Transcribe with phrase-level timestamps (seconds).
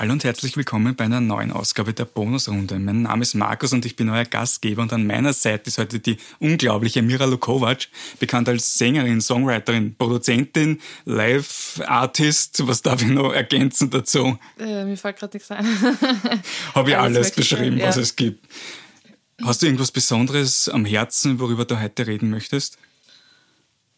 [0.00, 2.78] Hallo und herzlich willkommen bei einer neuen Ausgabe der Bonusrunde.
[2.78, 6.00] Mein Name ist Markus und ich bin euer Gastgeber und an meiner Seite ist heute
[6.00, 12.66] die unglaubliche Mira Lukovac, bekannt als Sängerin, Songwriterin, Produzentin, Live-Artist.
[12.66, 14.38] Was darf ich noch ergänzen dazu?
[14.58, 15.66] Äh, mir fällt gerade nichts ein.
[16.74, 17.88] Habe ich alles, alles beschrieben, ja.
[17.88, 18.48] was es gibt.
[19.44, 22.78] Hast du irgendwas Besonderes am Herzen, worüber du heute reden möchtest?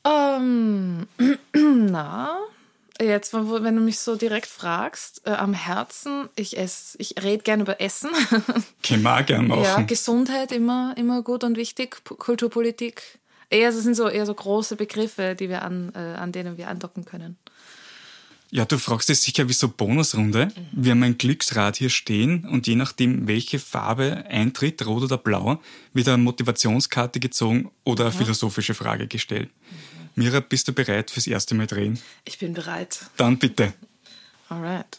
[0.05, 1.07] Ähm,
[1.55, 2.39] na,
[3.01, 7.63] Jetzt, wenn du mich so direkt fragst, äh, am Herzen, ich esse, ich rede gerne
[7.63, 8.11] über Essen.
[8.87, 9.63] Können wir auch gerne machen.
[9.63, 13.19] Ja, Gesundheit immer, immer gut und wichtig, Kulturpolitik.
[13.51, 16.69] Eher, das sind so eher so große Begriffe, die wir an, äh, an denen wir
[16.69, 17.39] andocken können.
[18.51, 20.47] Ja, du fragst dich sicher, wieso Bonusrunde?
[20.47, 20.53] Mhm.
[20.73, 25.61] Wir haben ein Glücksrad hier stehen und je nachdem, welche Farbe eintritt, rot oder blau,
[25.95, 28.19] wird eine Motivationskarte gezogen oder eine mhm.
[28.19, 29.49] philosophische Frage gestellt.
[29.49, 30.02] Mhm.
[30.15, 31.99] Mira, bist du bereit fürs erste Mal drehen?
[32.25, 33.01] Ich bin bereit.
[33.17, 33.73] Dann bitte.
[34.49, 34.99] Alright.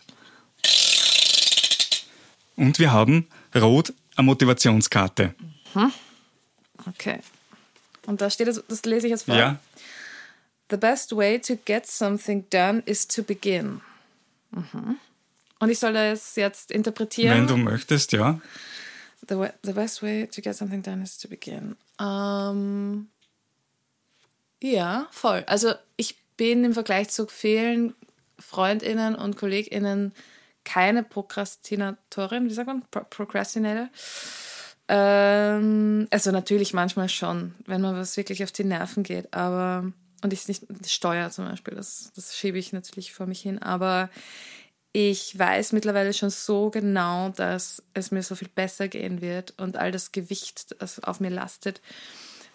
[2.55, 5.36] Und wir haben rot eine Motivationskarte.
[5.73, 5.94] Mhm.
[6.88, 7.20] Okay.
[8.05, 9.36] Und da steht, das, das lese ich jetzt vor.
[9.36, 9.59] Ja.
[10.70, 13.81] The best way to get something done is to begin.
[14.52, 14.98] Mhm.
[15.59, 17.38] Und ich soll das jetzt interpretieren?
[17.38, 18.42] Wenn du möchtest, ja.
[19.27, 21.77] The, way, the best way to get something done is to begin.
[22.00, 23.08] Um,
[24.64, 25.44] ja, voll.
[25.47, 27.94] Also ich bin im Vergleich zu vielen
[28.39, 30.14] Freundinnen und Kolleginnen
[30.64, 32.83] keine Prokrastinatorin, wie sagt man?
[32.89, 33.89] Pro Procrastinator.
[34.88, 39.92] Ähm, also natürlich manchmal schon, wenn man was wirklich auf die Nerven geht, aber
[40.23, 44.09] und ich nicht Steuer zum Beispiel, das, das schiebe ich natürlich vor mich hin, aber
[44.94, 49.75] ich weiß mittlerweile schon so genau, dass es mir so viel besser gehen wird und
[49.75, 51.81] all das Gewicht, das auf mir lastet,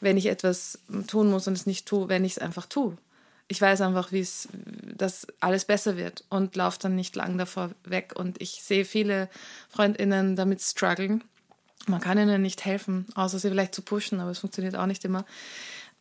[0.01, 2.97] wenn ich etwas tun muss und es nicht tue, wenn ich es einfach tue.
[3.49, 4.49] Ich weiß einfach, wie es,
[4.95, 8.13] dass alles besser wird und laufe dann nicht lang davor weg.
[8.15, 9.31] Und ich sehe viele
[9.71, 11.25] Freundinnen damit strugglen.
[11.87, 15.05] Man kann ihnen nicht helfen, außer sie vielleicht zu pushen, aber es funktioniert auch nicht
[15.05, 15.25] immer.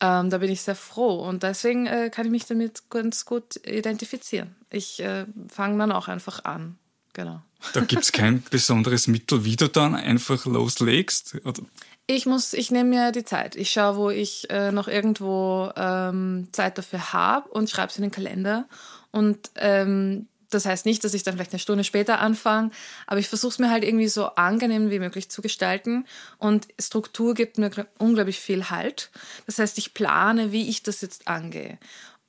[0.01, 3.55] Ähm, da bin ich sehr froh und deswegen äh, kann ich mich damit ganz gut
[3.65, 4.55] identifizieren.
[4.69, 6.77] Ich äh, fange dann auch einfach an.
[7.13, 7.41] Genau.
[7.73, 11.37] Da gibt es kein besonderes Mittel, wie du dann einfach loslegst?
[11.43, 11.63] Oder?
[12.09, 13.57] Ich muss, ich nehme mir die Zeit.
[13.57, 18.03] Ich schaue, wo ich äh, noch irgendwo ähm, Zeit dafür habe und schreibe es in
[18.03, 18.65] den Kalender.
[19.11, 22.71] Und ähm, das heißt nicht, dass ich dann vielleicht eine Stunde später anfange,
[23.05, 26.05] aber ich versuche es mir halt irgendwie so angenehm wie möglich zu gestalten.
[26.37, 29.11] Und Struktur gibt mir unglaublich viel Halt.
[29.45, 31.77] Das heißt, ich plane, wie ich das jetzt angehe.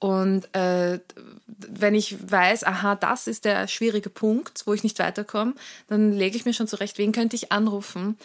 [0.00, 1.00] Und äh,
[1.46, 5.54] wenn ich weiß, aha, das ist der schwierige Punkt, wo ich nicht weiterkomme,
[5.88, 8.16] dann lege ich mir schon zurecht, wen könnte ich anrufen,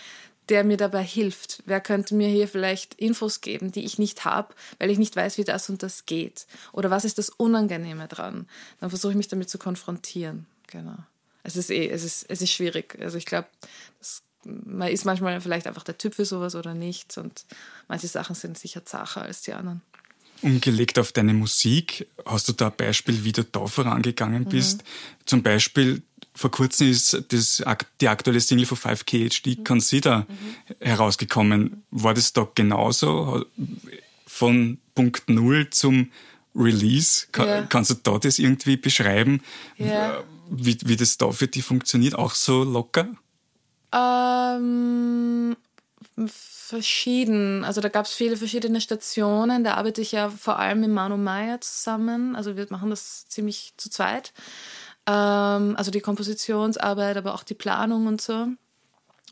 [0.49, 1.63] der mir dabei hilft?
[1.65, 5.37] Wer könnte mir hier vielleicht Infos geben, die ich nicht habe, weil ich nicht weiß,
[5.37, 6.47] wie das und das geht?
[6.71, 8.47] Oder was ist das Unangenehme dran?
[8.79, 10.45] Dann versuche ich mich damit zu konfrontieren.
[10.67, 10.97] Genau.
[11.43, 12.97] Es ist eh, es ist, es ist schwierig.
[13.01, 13.47] Also ich glaube,
[14.45, 17.17] man ist manchmal vielleicht einfach der Typ für sowas oder nicht.
[17.17, 17.45] Und
[17.87, 19.81] manche Sachen sind sicher zacher als die anderen.
[20.43, 24.83] Umgelegt auf deine Musik, hast du da ein Beispiel, wie du da vorangegangen bist?
[24.83, 24.87] Mhm.
[25.25, 26.03] Zum Beispiel
[26.35, 27.63] vor kurzem ist das,
[28.01, 29.63] die aktuelle Single von 5KHD mhm.
[29.63, 30.75] Consider mhm.
[30.79, 31.83] herausgekommen.
[31.91, 33.45] War das da genauso?
[34.25, 36.11] Von Punkt Null zum
[36.55, 37.27] Release?
[37.31, 37.61] Kann, ja.
[37.63, 39.41] Kannst du da das irgendwie beschreiben?
[39.77, 40.23] Ja.
[40.49, 42.15] Wie, wie das da für dich funktioniert?
[42.15, 43.07] Auch so locker?
[43.93, 45.55] Ähm,
[46.25, 47.63] verschieden.
[47.63, 49.63] Also da gab es viele verschiedene Stationen.
[49.63, 52.35] Da arbeite ich ja vor allem mit Manu Meyer zusammen.
[52.35, 54.33] Also wir machen das ziemlich zu zweit.
[55.07, 58.47] Ähm, also die Kompositionsarbeit, aber auch die Planung und so.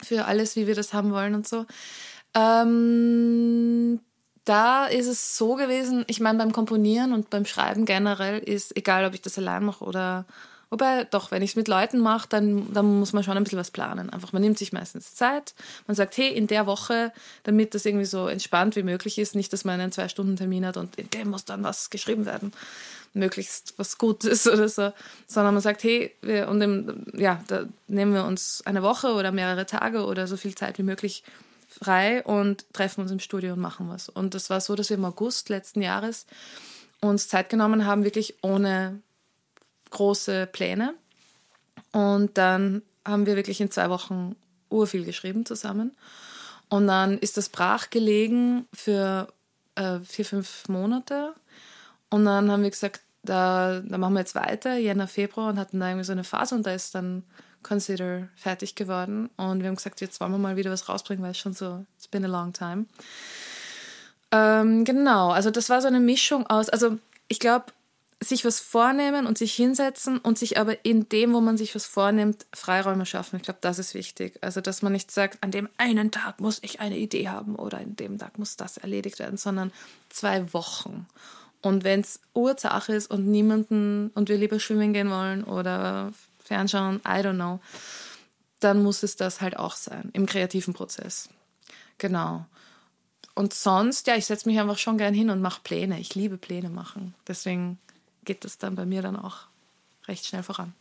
[0.04, 1.66] Für alles, wie wir das haben wollen und so.
[2.34, 4.00] Ähm,
[4.46, 9.06] da ist es so gewesen, ich meine, beim Komponieren und beim Schreiben generell ist, egal
[9.06, 10.26] ob ich das allein mache oder,
[10.72, 13.60] wobei doch, wenn ich es mit Leuten mache, dann, dann muss man schon ein bisschen
[13.60, 14.10] was planen.
[14.10, 15.54] Einfach, man nimmt sich meistens Zeit,
[15.86, 19.54] man sagt, hey, in der Woche, damit das irgendwie so entspannt wie möglich ist, nicht,
[19.54, 22.52] dass man einen Zwei-Stunden-Termin hat und in dem muss dann was geschrieben werden
[23.14, 24.94] möglichst was Gutes oder so,
[25.28, 29.32] sondern man sagt, hey, wir, und im, ja, da nehmen wir uns eine Woche oder
[29.32, 31.24] mehrere Tage oder so viel Zeit wie möglich
[31.68, 34.10] frei und treffen uns im Studio und machen was.
[34.10, 36.26] Und das war so, dass wir im August letzten Jahres
[37.00, 39.02] uns Zeit genommen haben, wirklich ohne
[39.92, 40.96] große Pläne.
[41.92, 44.36] Und dann haben wir wirklich in zwei Wochen
[44.70, 45.96] urviel geschrieben zusammen.
[46.70, 49.28] Und dann ist das brach gelegen für
[49.76, 51.36] äh, vier, fünf Monate.
[52.10, 55.80] Und dann haben wir gesagt, da, da machen wir jetzt weiter, Jänner, Februar, und hatten
[55.80, 57.24] da irgendwie so eine Phase und da ist dann
[57.64, 59.30] Consider fertig geworden.
[59.38, 61.86] Und wir haben gesagt, jetzt wollen wir mal wieder was rausbringen, weil es schon so,
[61.96, 62.86] it's been a long time.
[64.32, 66.98] Ähm, genau, also das war so eine Mischung aus, also
[67.28, 67.66] ich glaube,
[68.24, 71.88] sich was vornehmen und sich hinsetzen und sich aber in dem, wo man sich was
[71.88, 73.38] vornimmt, Freiräume schaffen.
[73.38, 74.38] Ich glaube, das ist wichtig.
[74.42, 77.80] Also, dass man nicht sagt, an dem einen Tag muss ich eine Idee haben oder
[77.80, 79.72] an dem Tag muss das erledigt werden, sondern
[80.10, 81.08] zwei Wochen.
[81.62, 86.12] Und wenn es Ursache ist und niemanden und wir lieber schwimmen gehen wollen oder
[86.44, 87.60] Fernschauen, I don't know,
[88.60, 91.30] dann muss es das halt auch sein im kreativen Prozess.
[91.98, 92.46] Genau.
[93.34, 96.00] Und sonst, ja, ich setze mich einfach schon gern hin und mache Pläne.
[96.00, 97.16] Ich liebe Pläne machen.
[97.28, 97.80] Deswegen
[98.26, 99.48] geht das dann bei mir dann auch
[100.08, 100.74] recht schnell voran.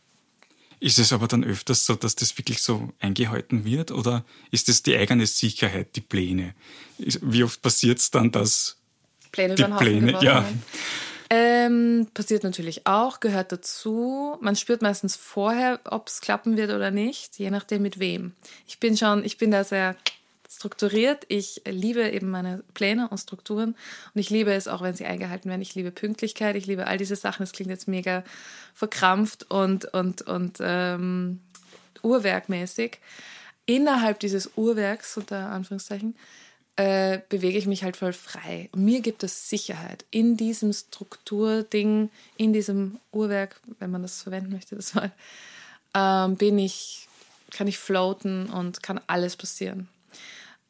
[0.79, 4.81] Ist es aber dann öfters so, dass das wirklich so eingehalten wird oder ist es
[4.81, 6.55] die eigene Sicherheit, die Pläne?
[6.97, 8.77] Wie oft passiert es dann, dass
[9.31, 10.43] Pläne die Pläne, ja.
[11.29, 14.37] Ähm, passiert natürlich auch, gehört dazu.
[14.41, 18.33] Man spürt meistens vorher, ob es klappen wird oder nicht, je nachdem mit wem.
[18.67, 19.95] Ich bin schon, ich bin da sehr
[20.51, 21.23] strukturiert.
[21.29, 23.75] Ich liebe eben meine Pläne und Strukturen
[24.13, 25.61] und ich liebe es auch, wenn sie eingehalten werden.
[25.61, 27.43] Ich liebe Pünktlichkeit, ich liebe all diese Sachen.
[27.43, 28.23] Das klingt jetzt mega
[28.73, 31.39] verkrampft und, und, und ähm,
[32.03, 32.99] uhrwerkmäßig.
[33.65, 36.15] Innerhalb dieses Uhrwerks, unter Anführungszeichen,
[36.75, 38.69] äh, bewege ich mich halt voll frei.
[38.73, 44.51] Und mir gibt es Sicherheit in diesem Strukturding, in diesem Uhrwerk, wenn man das verwenden
[44.51, 45.11] möchte, das Wort,
[45.93, 47.07] ähm, bin ich,
[47.51, 49.87] kann ich floaten und kann alles passieren.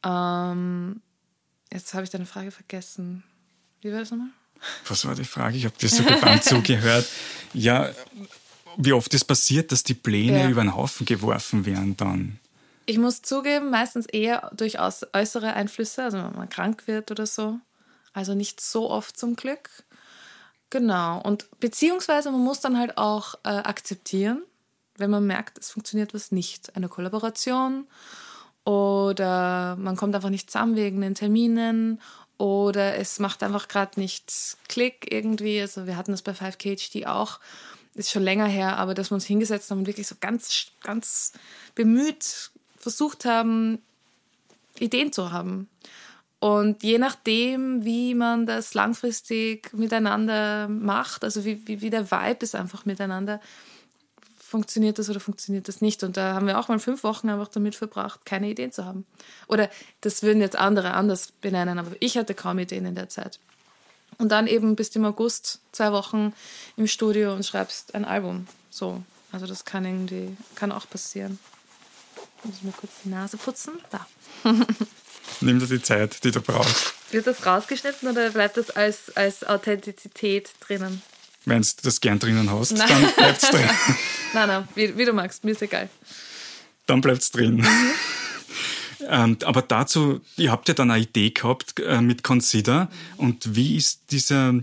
[0.04, 1.00] Ähm,
[1.72, 3.22] jetzt habe ich deine Frage vergessen.
[3.80, 4.30] Wie war das nochmal?
[4.86, 5.56] Was war die Frage?
[5.56, 7.06] Ich habe dir so gebannt zugehört.
[7.52, 7.90] Ja,
[8.76, 10.48] wie oft ist passiert, dass die Pläne ja.
[10.48, 12.38] über den Haufen geworfen werden dann?
[12.86, 17.58] Ich muss zugeben, meistens eher durch äußere Einflüsse, also wenn man krank wird oder so.
[18.12, 19.70] Also nicht so oft zum Glück.
[20.70, 21.20] Genau.
[21.20, 24.42] Und beziehungsweise man muss dann halt auch äh, akzeptieren,
[24.96, 26.74] wenn man merkt, es funktioniert was nicht.
[26.76, 27.86] Eine Kollaboration
[28.64, 32.00] oder man kommt einfach nicht zusammen wegen den Terminen
[32.38, 35.60] oder es macht einfach gerade nicht Klick irgendwie.
[35.60, 37.40] Also wir hatten das bei 5KHD auch,
[37.94, 41.32] ist schon länger her, aber dass wir uns hingesetzt haben und wirklich so ganz, ganz
[41.74, 43.78] bemüht versucht haben,
[44.78, 45.68] Ideen zu haben.
[46.40, 52.38] Und je nachdem, wie man das langfristig miteinander macht, also wie, wie, wie der Vibe
[52.40, 53.40] ist einfach miteinander,
[54.52, 56.02] funktioniert das oder funktioniert das nicht.
[56.04, 59.06] Und da haben wir auch mal fünf Wochen einfach damit verbracht, keine Ideen zu haben.
[59.48, 59.70] Oder
[60.02, 63.40] das würden jetzt andere anders benennen, aber ich hatte kaum Ideen in der Zeit.
[64.18, 66.34] Und dann eben bis im August zwei Wochen
[66.76, 68.46] im Studio und schreibst ein Album.
[68.70, 69.02] So.
[69.32, 71.38] Also das kann irgendwie, kann auch passieren.
[72.44, 73.72] Muss ich mir kurz die Nase putzen?
[73.90, 74.06] Da.
[75.40, 76.92] Nimm dir die Zeit, die du brauchst.
[77.10, 81.00] Wird das rausgeschnitten oder bleibt das als, als Authentizität drinnen?
[81.44, 82.88] Wenn du das gern drinnen hast, nein.
[82.88, 83.68] dann bleibt es drin.
[84.34, 85.88] nein, nein, wie, wie, du magst, mir ist egal.
[86.86, 87.56] Dann bleibt es drin.
[87.56, 87.66] Mhm.
[89.08, 92.88] Ähm, aber dazu, ihr habt ja dann eine Idee gehabt äh, mit Consider.
[93.16, 94.54] Und wie ist dieser,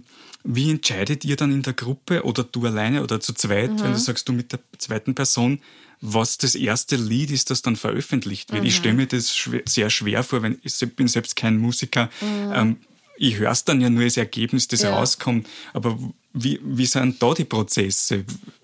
[0.44, 3.84] wie entscheidet ihr dann in der Gruppe oder du alleine oder zu zweit, mhm.
[3.84, 5.60] wenn du sagst, du mit der zweiten Person,
[6.02, 8.62] was das erste Lied ist, das dann veröffentlicht wird.
[8.62, 8.68] Mhm.
[8.68, 12.10] Ich stelle mir das schwer, sehr schwer vor, wenn ich bin selbst kein Musiker.
[12.22, 12.52] Mhm.
[12.54, 12.78] Ähm,
[13.18, 14.98] ich höre es dann ja nur als Ergebnis, das ja.
[14.98, 15.48] rauskommt.
[15.74, 16.00] Aber
[16.44, 18.24] wie, wie sind da die Prozesse?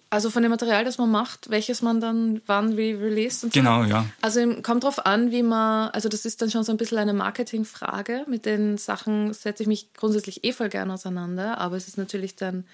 [0.10, 3.60] Also von dem Material, das man macht, welches man dann wann wie released und so.
[3.60, 4.06] Genau, ja.
[4.22, 7.14] Also kommt drauf an, wie man, also das ist dann schon so ein bisschen eine
[7.14, 8.24] Marketingfrage.
[8.28, 12.36] Mit den Sachen setze ich mich grundsätzlich eh voll gerne auseinander, aber es ist natürlich
[12.36, 12.66] dann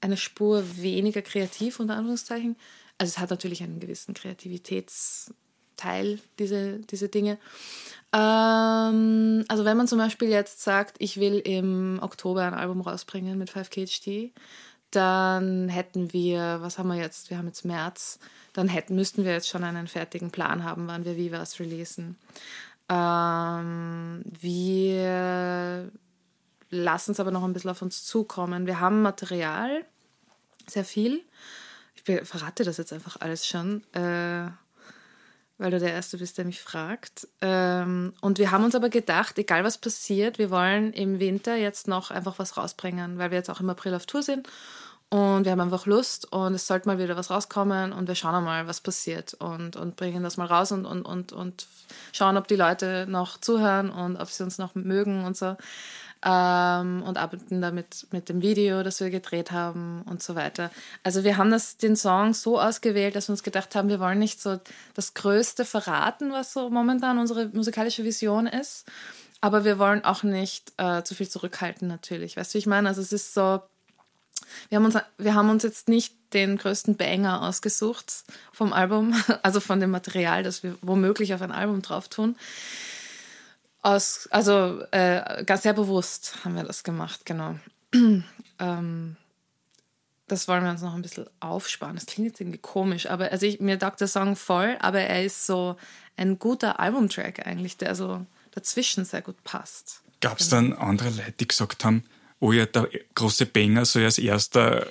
[0.00, 2.54] eine Spur weniger kreativ, unter Anführungszeichen.
[2.98, 7.38] Also es hat natürlich einen gewissen Kreativitätsteil, diese, diese Dinge.
[8.12, 13.38] Ähm, also wenn man zum Beispiel jetzt sagt, ich will im Oktober ein Album rausbringen
[13.38, 14.32] mit 5KHD,
[14.90, 17.30] dann hätten wir, was haben wir jetzt?
[17.30, 18.18] Wir haben jetzt März,
[18.52, 22.18] dann hätten, müssten wir jetzt schon einen fertigen Plan haben, wann wir wie was releasen.
[22.88, 25.92] Ähm, wir
[26.70, 28.66] lassen es aber noch ein bisschen auf uns zukommen.
[28.66, 29.84] Wir haben Material,
[30.66, 31.22] sehr viel
[32.04, 34.48] ich verrate das jetzt einfach alles schon, äh,
[35.60, 37.28] weil du der Erste bist, der mich fragt.
[37.42, 41.86] Ähm, und wir haben uns aber gedacht, egal was passiert, wir wollen im Winter jetzt
[41.86, 44.48] noch einfach was rausbringen, weil wir jetzt auch im April auf Tour sind.
[45.10, 48.44] Und wir haben einfach Lust und es sollte mal wieder was rauskommen und wir schauen
[48.44, 51.66] mal, was passiert und, und bringen das mal raus und, und, und, und
[52.12, 55.56] schauen, ob die Leute noch zuhören und ob sie uns noch mögen und so
[56.24, 60.70] ähm, und arbeiten damit mit dem Video, das wir gedreht haben und so weiter.
[61.02, 64.18] Also wir haben das, den Song so ausgewählt, dass wir uns gedacht haben, wir wollen
[64.18, 64.60] nicht so
[64.94, 68.84] das Größte verraten, was so momentan unsere musikalische Vision ist,
[69.40, 72.36] aber wir wollen auch nicht äh, zu viel zurückhalten natürlich.
[72.36, 72.88] Weißt du, ich meine?
[72.88, 73.60] Also es ist so,
[74.68, 79.60] wir haben uns, wir haben uns jetzt nicht den größten Banger ausgesucht vom Album, also
[79.60, 82.36] von dem Material, das wir womöglich auf ein Album drauf tun,
[83.82, 87.58] aus, also äh, ganz sehr bewusst haben wir das gemacht, genau.
[88.58, 89.16] ähm,
[90.30, 91.96] das wollen wir uns noch ein bisschen aufsparen.
[91.96, 95.24] Das klingt jetzt irgendwie komisch, aber also ich, mir taugt der Song voll, aber er
[95.24, 95.76] ist so
[96.16, 100.02] ein guter Albumtrack eigentlich, der so dazwischen sehr gut passt.
[100.20, 102.04] Gab es dann andere Leute, die gesagt haben,
[102.38, 104.86] oh ja, der große Banger soll als erster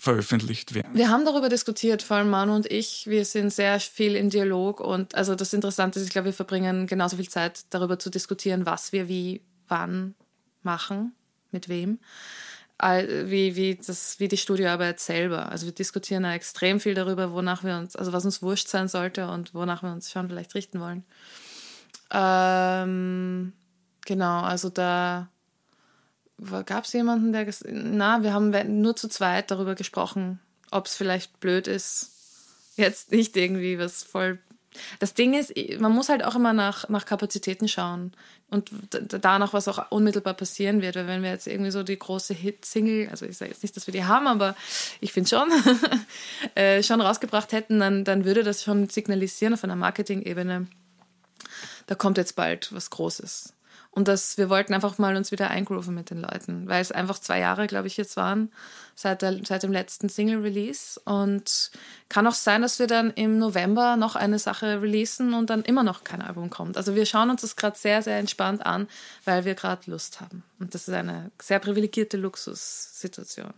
[0.00, 0.94] veröffentlicht werden?
[0.94, 3.06] Wir haben darüber diskutiert, vor allem Manu und ich.
[3.06, 6.86] Wir sind sehr viel im Dialog und also das Interessante ist, ich glaube, wir verbringen
[6.86, 10.14] genauso viel Zeit darüber zu diskutieren, was wir wie wann
[10.62, 11.12] machen,
[11.52, 11.98] mit wem
[12.82, 15.50] wie, wie, das, wie die Studioarbeit selber.
[15.50, 19.28] Also wir diskutieren extrem viel darüber, wonach wir uns, also was uns wurscht sein sollte
[19.28, 21.04] und wonach wir uns schon vielleicht richten wollen.
[22.10, 23.52] Ähm,
[24.06, 25.28] genau, also da
[26.66, 31.40] gab es jemanden, der na, wir haben nur zu zweit darüber gesprochen, ob es vielleicht
[31.40, 32.10] blöd ist,
[32.76, 34.38] jetzt nicht irgendwie was voll
[34.98, 38.12] das Ding ist, man muss halt auch immer nach, nach Kapazitäten schauen
[38.50, 40.96] und danach, was auch unmittelbar passieren wird.
[40.96, 43.86] Weil wenn wir jetzt irgendwie so die große Hit-Single, also ich sage jetzt nicht, dass
[43.86, 44.54] wir die haben, aber
[45.00, 45.50] ich finde schon,
[46.54, 50.66] äh, schon rausgebracht hätten, dann, dann würde das schon signalisieren auf einer Marketing-Ebene,
[51.86, 53.54] da kommt jetzt bald was Großes.
[53.92, 57.18] Und das, wir wollten einfach mal uns wieder eingrooven mit den Leuten, weil es einfach
[57.18, 58.52] zwei Jahre, glaube ich, jetzt waren,
[58.94, 61.00] seit, der, seit dem letzten Single-Release.
[61.04, 61.72] Und
[62.08, 65.82] kann auch sein, dass wir dann im November noch eine Sache releasen und dann immer
[65.82, 66.76] noch kein Album kommt.
[66.76, 68.86] Also wir schauen uns das gerade sehr, sehr entspannt an,
[69.24, 70.44] weil wir gerade Lust haben.
[70.60, 73.52] Und das ist eine sehr privilegierte Luxussituation.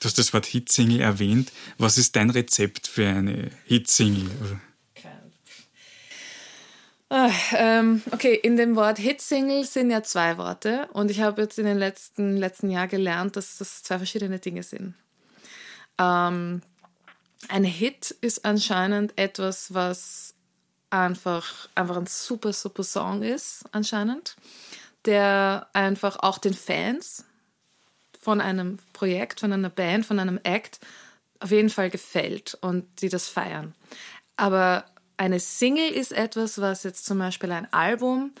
[0.00, 1.52] Du hast das Wort Hitsingle erwähnt.
[1.78, 4.60] Was ist dein Rezept für eine Hitsingle?
[7.08, 11.56] Ah, ähm, okay, in dem Wort Hit-Single sind ja zwei Worte und ich habe jetzt
[11.58, 14.94] in den letzten, letzten Jahr gelernt, dass das zwei verschiedene Dinge sind.
[15.98, 16.62] Ähm,
[17.48, 20.34] ein Hit ist anscheinend etwas, was
[20.90, 24.34] einfach, einfach ein super, super Song ist, anscheinend,
[25.04, 27.24] der einfach auch den Fans
[28.20, 30.80] von einem Projekt, von einer Band, von einem Act
[31.38, 33.74] auf jeden Fall gefällt und die das feiern.
[34.36, 34.84] Aber
[35.16, 38.32] eine Single ist etwas, was jetzt zum Beispiel ein Album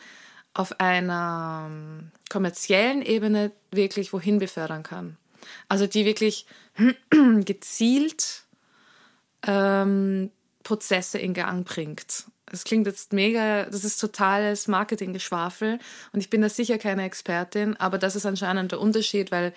[0.54, 5.16] auf einer ähm, kommerziellen Ebene wirklich wohin befördern kann.
[5.68, 6.46] Also die wirklich
[7.44, 8.44] gezielt
[9.46, 10.30] ähm,
[10.62, 12.24] Prozesse in Gang bringt.
[12.46, 15.78] Das klingt jetzt mega, das ist totales Marketinggeschwafel
[16.12, 19.52] und ich bin da sicher keine Expertin, aber das ist anscheinend der Unterschied, weil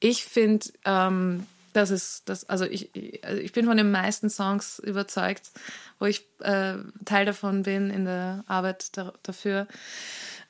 [0.00, 2.90] ich finde, ähm, das ist das, also ich,
[3.24, 5.50] also ich bin von den meisten Songs überzeugt,
[5.98, 9.66] wo ich äh, Teil davon bin in der Arbeit da, dafür,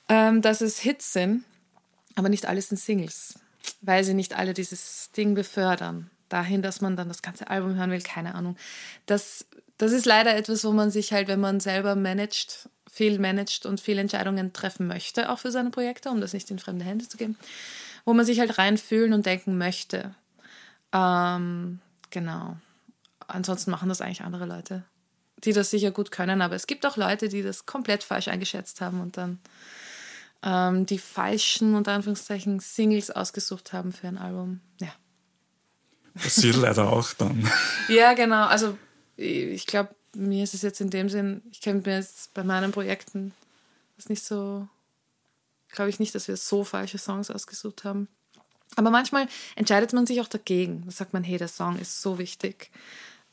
[0.08, 1.44] ähm, dass es Hits sind,
[2.14, 3.34] aber nicht alles sind Singles,
[3.80, 6.10] weil sie nicht alle dieses Ding befördern.
[6.28, 8.56] Dahin, dass man dann das ganze Album hören will, keine Ahnung.
[9.06, 9.46] Das,
[9.78, 13.80] das ist leider etwas, wo man sich halt, wenn man selber managt, viel managt und
[13.80, 17.16] viele Entscheidungen treffen möchte, auch für seine Projekte, um das nicht in fremde Hände zu
[17.16, 17.36] geben,
[18.04, 20.14] wo man sich halt reinfühlen und denken möchte.
[20.94, 22.56] Ähm, genau.
[23.26, 24.84] Ansonsten machen das eigentlich andere Leute,
[25.38, 26.40] die das sicher gut können.
[26.40, 29.40] Aber es gibt auch Leute, die das komplett falsch eingeschätzt haben und dann
[30.42, 34.60] ähm, die falschen, unter Anführungszeichen, Singles ausgesucht haben für ein Album.
[34.80, 34.92] Ja.
[36.14, 37.50] Passiert leider auch dann.
[37.88, 38.46] ja, genau.
[38.46, 38.78] Also
[39.16, 42.70] ich glaube, mir ist es jetzt in dem Sinn, ich kenne mir jetzt bei meinen
[42.70, 43.32] Projekten
[43.96, 44.68] das nicht so,
[45.70, 48.08] glaube ich nicht, dass wir so falsche Songs ausgesucht haben.
[48.76, 50.82] Aber manchmal entscheidet man sich auch dagegen.
[50.86, 52.70] Da sagt man, hey, der Song ist so wichtig,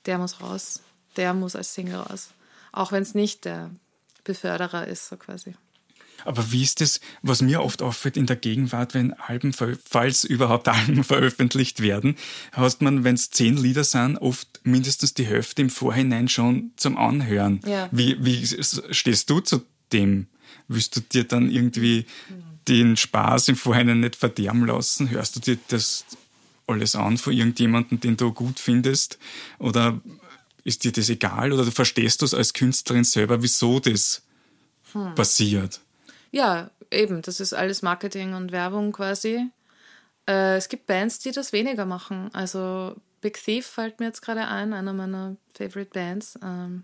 [0.06, 0.82] der muss raus,
[1.18, 2.30] der muss als Single raus.
[2.72, 3.72] Auch wenn es nicht der
[4.24, 5.56] Beförderer ist, so quasi.
[6.26, 10.68] Aber wie ist das, was mir oft auffällt in der Gegenwart, wenn Alben, falls überhaupt
[10.68, 12.16] Alben veröffentlicht werden,
[12.52, 16.98] hast man, wenn es zehn Lieder sind, oft mindestens die Hälfte im Vorhinein schon zum
[16.98, 17.62] Anhören.
[17.66, 17.90] Ja.
[17.92, 20.28] Wie, wie stehst du zu dem?
[20.68, 22.06] Willst du dir dann irgendwie
[22.68, 25.10] den Spaß im Vorhinein nicht verderben lassen?
[25.10, 26.06] Hörst du dir das
[26.68, 29.18] alles an von irgendjemandem, den du gut findest?
[29.60, 30.00] Oder
[30.64, 31.52] ist dir das egal?
[31.54, 34.22] Oder du verstehst du es als Künstlerin selber, wieso das
[34.94, 35.16] hm.
[35.16, 35.82] passiert?
[36.32, 37.22] Ja, eben.
[37.22, 39.48] Das ist alles Marketing und Werbung quasi.
[40.28, 42.30] Äh, es gibt Bands, die das weniger machen.
[42.34, 46.40] Also Big Thief fällt mir jetzt gerade ein, einer meiner Favorite Bands.
[46.44, 46.84] Ähm,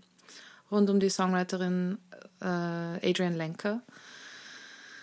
[0.70, 1.98] rund um die Songwriterin
[2.40, 3.82] äh, Adrian Lenker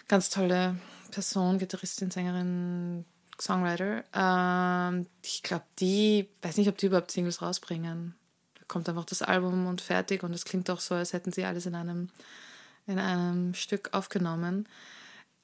[0.07, 0.75] ganz tolle
[1.11, 3.05] Person, Gitarristin, Sängerin,
[3.39, 4.03] Songwriter.
[4.13, 8.15] Ähm, ich glaube, die, weiß nicht, ob die überhaupt Singles rausbringen.
[8.55, 11.45] Da kommt einfach das Album und fertig und es klingt auch so, als hätten sie
[11.45, 12.09] alles in einem,
[12.87, 14.67] in einem Stück aufgenommen.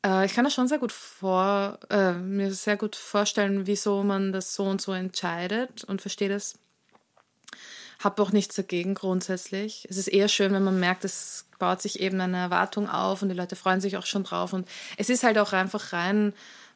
[0.05, 4.31] Äh, ich kann das schon sehr gut vor, äh, mir sehr gut vorstellen, wieso man
[4.31, 6.59] das so und so entscheidet und verstehe das
[8.03, 9.87] habe auch nichts dagegen grundsätzlich.
[9.89, 13.29] Es ist eher schön, wenn man merkt, es baut sich eben eine Erwartung auf und
[13.29, 14.53] die Leute freuen sich auch schon drauf.
[14.53, 14.67] Und
[14.97, 16.33] es ist halt auch einfach rein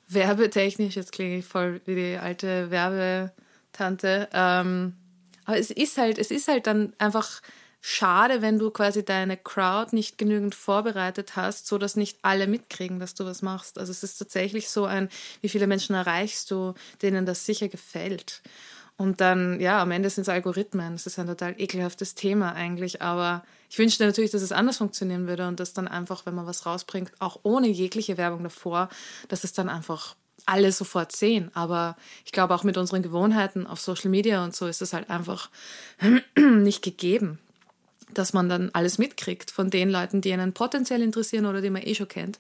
[0.08, 3.32] werbetechnisch, jetzt klinge ich voll wie die alte Werbe.
[3.76, 4.30] Tante.
[4.34, 4.96] Ähm,
[5.46, 7.42] aber es ist halt, es ist halt dann einfach
[7.82, 13.00] schade, wenn du quasi deine Crowd nicht genügend vorbereitet hast, so dass nicht alle mitkriegen,
[13.00, 13.78] dass du was machst.
[13.78, 15.10] Also es ist tatsächlich so ein,
[15.42, 18.42] wie viele Menschen erreichst du, denen das sicher gefällt.
[18.98, 20.94] Und dann, ja, am Ende sind es Algorithmen.
[20.94, 23.02] Das ist ein total ekelhaftes Thema eigentlich.
[23.02, 26.48] Aber ich wünschte natürlich, dass es anders funktionieren würde und dass dann einfach, wenn man
[26.48, 28.90] was rausbringt, auch ohne jegliche Werbung davor,
[29.28, 31.52] dass es dann einfach alle sofort sehen.
[31.54, 35.10] Aber ich glaube, auch mit unseren Gewohnheiten auf Social Media und so ist es halt
[35.10, 35.50] einfach
[36.38, 37.40] nicht gegeben
[38.14, 41.84] dass man dann alles mitkriegt von den Leuten, die einen potenziell interessieren oder die man
[41.84, 42.40] eh schon kennt.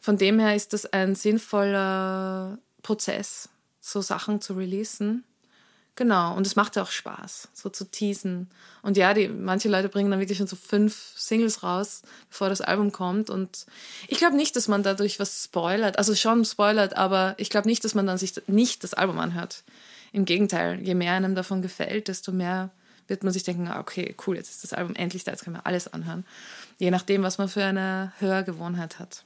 [0.00, 3.48] Von dem her ist das ein sinnvoller Prozess,
[3.80, 5.24] so Sachen zu releasen.
[5.98, 8.48] Genau, und es macht ja auch Spaß, so zu teasen.
[8.82, 12.60] Und ja, die, manche Leute bringen dann wirklich schon so fünf Singles raus, bevor das
[12.60, 13.30] Album kommt.
[13.30, 13.66] Und
[14.06, 15.98] ich glaube nicht, dass man dadurch was spoilert.
[15.98, 19.64] Also schon spoilert, aber ich glaube nicht, dass man dann sich nicht das Album anhört.
[20.12, 22.70] Im Gegenteil, je mehr einem davon gefällt, desto mehr
[23.08, 25.56] wird man sich denken, ah, okay, cool, jetzt ist das Album endlich da, jetzt können
[25.56, 26.24] wir alles anhören.
[26.78, 29.24] Je nachdem, was man für eine Hörgewohnheit hat.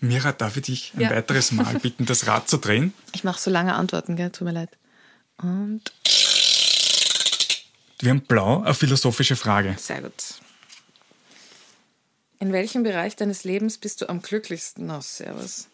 [0.00, 1.10] Mira, darf ich dich ein ja.
[1.10, 2.92] weiteres Mal bitten, das Rad zu drehen?
[3.12, 4.30] Ich mache so lange Antworten, gell?
[4.30, 4.70] tut mir leid.
[5.38, 5.82] Und.
[8.00, 9.76] Wir haben blau, eine philosophische Frage.
[9.78, 10.40] Sehr gut.
[12.38, 14.90] In welchem Bereich deines Lebens bist du am glücklichsten?
[14.90, 15.68] Oh, servus.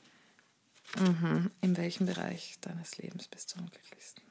[0.99, 1.51] Mhm.
[1.61, 4.23] In welchem Bereich deines Lebens bist du am glücklichsten?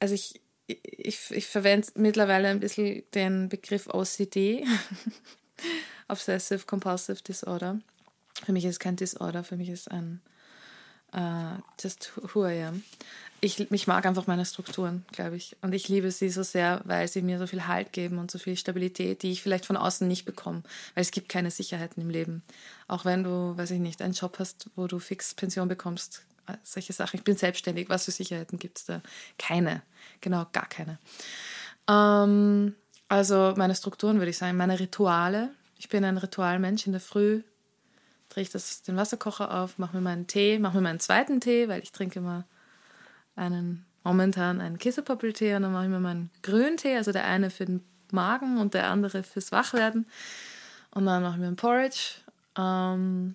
[0.00, 4.66] Also ich, ich, ich verwende mittlerweile ein bisschen den Begriff OCD,
[6.08, 7.80] Obsessive Compulsive Disorder.
[8.44, 10.20] Für mich ist es kein Disorder, für mich ist es ein
[11.14, 12.82] uh, just who I am.
[13.44, 15.56] Ich, ich mag einfach meine Strukturen, glaube ich.
[15.62, 18.38] Und ich liebe sie so sehr, weil sie mir so viel Halt geben und so
[18.38, 20.62] viel Stabilität, die ich vielleicht von außen nicht bekomme.
[20.94, 22.44] Weil es gibt keine Sicherheiten im Leben.
[22.86, 26.22] Auch wenn du, weiß ich nicht, einen Job hast, wo du fix Pension bekommst,
[26.62, 27.16] solche Sachen.
[27.16, 27.88] Ich bin selbstständig.
[27.88, 29.02] Was für Sicherheiten gibt es da?
[29.38, 29.82] Keine.
[30.20, 30.98] Genau, gar keine.
[31.88, 32.76] Ähm,
[33.08, 35.50] also meine Strukturen würde ich sagen, meine Rituale.
[35.78, 36.86] Ich bin ein Ritualmensch.
[36.86, 37.42] In der Früh
[38.28, 41.68] drehe ich das, den Wasserkocher auf, mache mir meinen Tee, mache mir meinen zweiten Tee,
[41.68, 42.44] weil ich trinke immer
[43.36, 47.50] einen, momentan einen Käsepappeltee und dann mache ich mir meinen grünen Tee, also der eine
[47.50, 50.06] für den Magen und der andere fürs Wachwerden.
[50.90, 52.16] Und dann mache ich mir einen Porridge.
[52.58, 53.34] Ähm,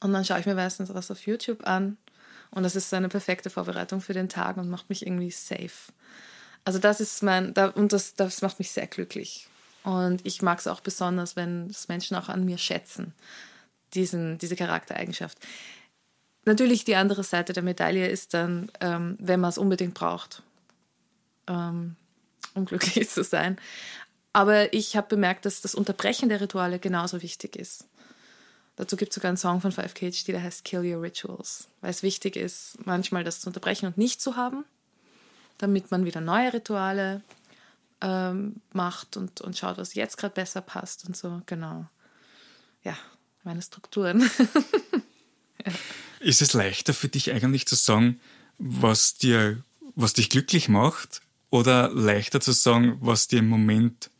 [0.00, 1.96] und dann schaue ich mir meistens was auf YouTube an
[2.50, 5.92] und das ist eine perfekte Vorbereitung für den Tag und macht mich irgendwie safe.
[6.64, 9.48] Also das ist mein, da, und das, das macht mich sehr glücklich.
[9.82, 13.14] Und ich mag es auch besonders, wenn es Menschen auch an mir schätzen,
[13.94, 15.38] diesen, diese Charaktereigenschaft.
[16.44, 20.42] Natürlich die andere Seite der Medaille ist dann, ähm, wenn man es unbedingt braucht,
[21.46, 21.96] ähm,
[22.54, 23.58] um glücklich zu sein.
[24.32, 27.86] Aber ich habe bemerkt, dass das Unterbrechen der Rituale genauso wichtig ist.
[28.76, 32.02] Dazu gibt es sogar einen Song von 5KHD, der heißt Kill Your Rituals, weil es
[32.02, 34.64] wichtig ist, manchmal das zu unterbrechen und nicht zu haben,
[35.58, 37.22] damit man wieder neue Rituale
[38.00, 41.42] ähm, macht und, und schaut, was jetzt gerade besser passt und so.
[41.44, 41.84] Genau.
[42.82, 42.96] Ja,
[43.42, 44.20] meine Strukturen.
[45.66, 45.72] ja.
[46.20, 48.20] Ist es leichter für dich eigentlich zu sagen,
[48.58, 49.62] was dir,
[49.94, 54.10] was dich glücklich macht, oder leichter zu sagen, was dir im Moment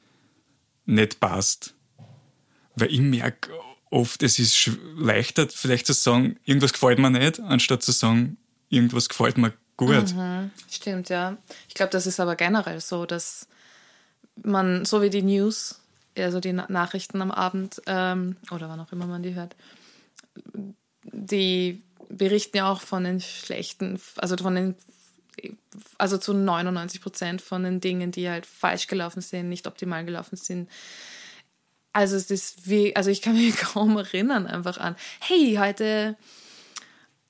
[0.85, 1.75] nicht passt?
[2.75, 3.51] Weil ich merke,
[3.91, 8.37] oft es ist leichter vielleicht zu sagen, irgendwas gefällt mir nicht, anstatt zu sagen,
[8.69, 10.15] irgendwas gefällt mir gut.
[10.15, 11.37] Mhm, stimmt, ja.
[11.69, 13.47] Ich glaube, das ist aber generell so, dass
[14.43, 15.81] man, so wie die News,
[16.17, 19.55] also die Nachrichten am Abend ähm, oder wann auch immer man die hört,
[21.05, 24.75] die berichten ja auch von den schlechten, also von den
[25.97, 30.37] also zu 99 Prozent von den Dingen, die halt falsch gelaufen sind, nicht optimal gelaufen
[30.37, 30.69] sind,
[31.93, 36.17] also es ist wie, also ich kann mich kaum erinnern einfach an, hey, heute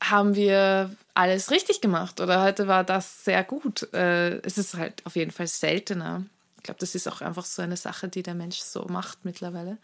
[0.03, 3.93] haben wir alles richtig gemacht oder heute war das sehr gut.
[3.93, 6.25] Äh, es ist halt auf jeden Fall seltener.
[6.57, 9.79] Ich glaube, das ist auch einfach so eine Sache, die der Mensch so macht mittlerweile.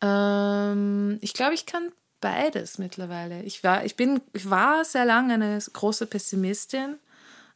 [0.00, 3.42] Ähm, ich glaube, ich kann beides mittlerweile.
[3.42, 6.96] Ich war, ich bin, ich war sehr lange eine große Pessimistin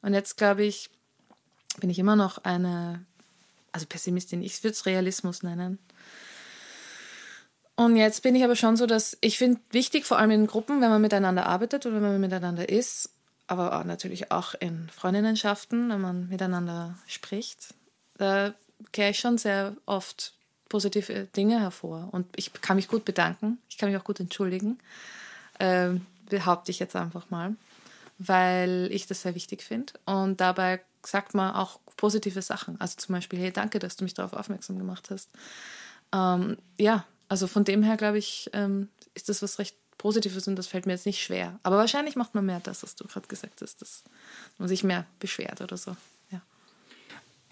[0.03, 0.91] und jetzt glaube ich,
[1.79, 3.05] bin ich immer noch eine,
[3.73, 5.79] also Pessimistin, ich würde es Realismus nennen.
[7.75, 10.81] Und jetzt bin ich aber schon so, dass ich finde wichtig, vor allem in Gruppen,
[10.81, 13.11] wenn man miteinander arbeitet oder wenn man miteinander ist,
[13.47, 17.75] aber auch natürlich auch in Freundinnenschaften, wenn man miteinander spricht,
[18.19, 18.55] da
[18.93, 20.35] kehre ich schon sehr oft
[20.73, 22.09] positive Dinge hervor.
[22.13, 24.79] Und ich kann mich gut bedanken, ich kann mich auch gut entschuldigen,
[25.59, 25.91] äh,
[26.31, 27.55] behaupte ich jetzt einfach mal,
[28.19, 29.93] weil ich das sehr wichtig finde.
[30.07, 32.81] Und dabei sagt man auch positive Sachen.
[32.81, 35.29] Also zum Beispiel, hey, danke, dass du mich darauf aufmerksam gemacht hast.
[36.15, 40.57] Ähm, ja, also von dem her, glaube ich, ähm, ist das was recht Positives und
[40.57, 41.61] das fällt mir jetzt nicht schwer.
[41.63, 44.05] Aber wahrscheinlich macht man mehr das, was du gerade gesagt hast, dass
[44.57, 45.95] man sich mehr beschwert oder so.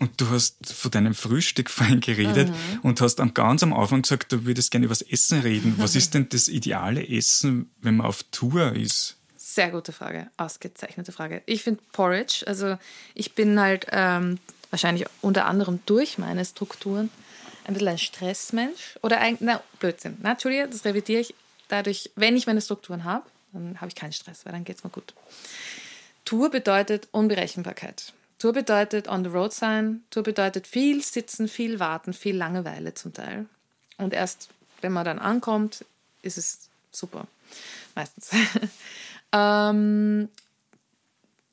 [0.01, 2.81] Und du hast von deinem Frühstück vorhin geredet mhm.
[2.83, 5.75] und hast am ganz am Anfang gesagt, du würdest gerne über das Essen reden.
[5.77, 9.17] Was ist denn das ideale Essen, wenn man auf Tour ist?
[9.37, 11.43] Sehr gute Frage, ausgezeichnete Frage.
[11.45, 12.79] Ich finde Porridge, also
[13.15, 14.39] ich bin halt ähm,
[14.71, 17.11] wahrscheinlich unter anderem durch meine Strukturen
[17.65, 18.99] ein bisschen ein Stressmensch.
[19.03, 20.17] Oder ein, na, Blödsinn.
[20.23, 21.35] Na, Entschuldige, das revidiere ich.
[21.69, 24.85] Dadurch, wenn ich meine Strukturen habe, dann habe ich keinen Stress, weil dann geht es
[24.85, 25.15] mir gut.
[26.25, 28.13] Tour bedeutet Unberechenbarkeit.
[28.41, 30.03] Tour bedeutet on the road sein.
[30.09, 33.45] Tour bedeutet viel sitzen, viel warten, viel Langeweile zum Teil.
[33.99, 34.49] Und erst,
[34.81, 35.85] wenn man dann ankommt,
[36.23, 37.27] ist es super.
[37.95, 38.31] Meistens.
[39.33, 40.31] ähm,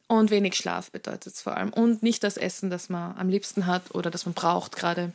[0.08, 1.74] und wenig Schlaf bedeutet es vor allem.
[1.74, 5.12] Und nicht das Essen, das man am liebsten hat oder das man braucht gerade.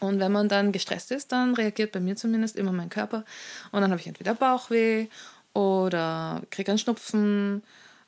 [0.00, 3.22] Und wenn man dann gestresst ist, dann reagiert bei mir zumindest immer mein Körper.
[3.70, 5.08] Und dann habe ich entweder Bauchweh
[5.52, 7.62] oder kriege einen Schnupfen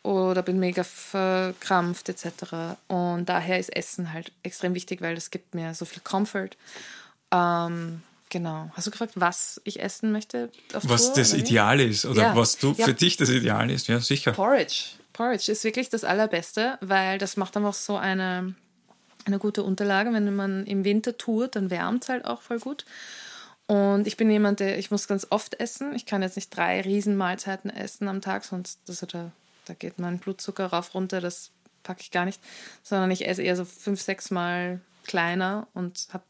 [0.08, 2.76] oder bin mega verkrampft etc.
[2.86, 6.50] Und daher ist Essen halt extrem wichtig, weil das gibt mir so viel Comfort.
[7.30, 8.70] Ähm, genau.
[8.74, 10.50] Hast du gefragt, was ich essen möchte?
[10.72, 12.36] was Tour, das Ideal ist oder ja.
[12.36, 12.86] was du ja.
[12.86, 13.88] für dich das Ideal ist?
[13.88, 14.32] Ja, sicher.
[14.32, 14.92] Porridge.
[15.12, 18.54] Porridge ist wirklich das Allerbeste, weil das macht einfach so eine
[19.26, 20.10] eine gute Unterlage.
[20.14, 22.86] Wenn man im Winter tourt, dann wärmt es halt auch voll gut.
[23.66, 25.94] Und ich bin jemand, der, ich muss ganz oft essen.
[25.94, 29.30] Ich kann jetzt nicht drei Riesenmahlzeiten essen am Tag, sonst das, da,
[29.68, 31.50] da geht mein Blutzucker rauf runter, das
[31.82, 32.40] packe ich gar nicht.
[32.82, 36.24] Sondern ich esse eher so fünf, sechs Mal kleiner und habe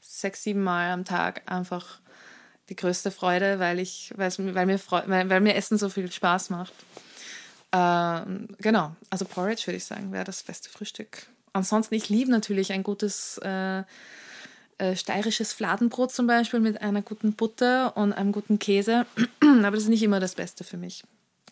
[0.00, 2.00] sechs, sieben Mal am Tag einfach
[2.68, 6.72] die größte Freude, weil ich, weil, mir, weil, weil mir Essen so viel Spaß macht.
[7.72, 12.72] Ähm, genau, also Porridge würde ich sagen, wäre das beste Frühstück ansonsten, ich liebe natürlich
[12.72, 13.84] ein gutes äh,
[14.78, 19.06] äh, steirisches Fladenbrot zum Beispiel mit einer guten Butter und einem guten Käse.
[19.40, 21.04] Aber das ist nicht immer das Beste für mich.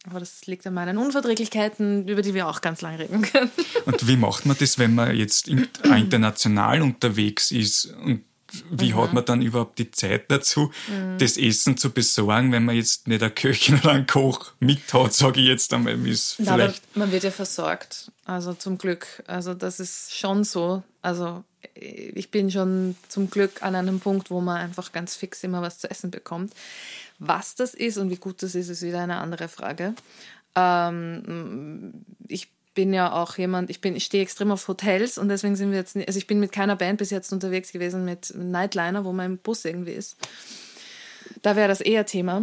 [0.09, 3.51] Aber das liegt an meinen Unverträglichkeiten, über die wir auch ganz lange reden können.
[3.85, 8.25] Und wie macht man das, wenn man jetzt international unterwegs ist und
[8.71, 8.97] wie mhm.
[8.97, 11.19] hat man dann überhaupt die Zeit dazu, mhm.
[11.19, 15.15] das Essen zu besorgen, wenn man jetzt nicht eine Köchin oder einen Koch mit hat,
[15.15, 16.97] sage ich jetzt einmal, wie es vielleicht.
[16.97, 19.23] man wird ja versorgt, also zum Glück.
[19.27, 20.83] Also das ist schon so.
[21.01, 25.63] Also ich bin schon zum Glück an einem Punkt, wo man einfach ganz fix immer
[25.63, 26.53] was zu essen bekommt.
[27.25, 29.95] Was das ist und wie gut das ist, ist wieder eine andere Frage.
[30.57, 35.71] Ähm, ich bin ja auch jemand, ich ich stehe extrem auf Hotels und deswegen sind
[35.71, 39.13] wir jetzt, also ich bin mit keiner Band bis jetzt unterwegs gewesen mit Nightliner, wo
[39.13, 40.17] mein Bus irgendwie ist.
[41.43, 42.43] Da wäre das eher Thema.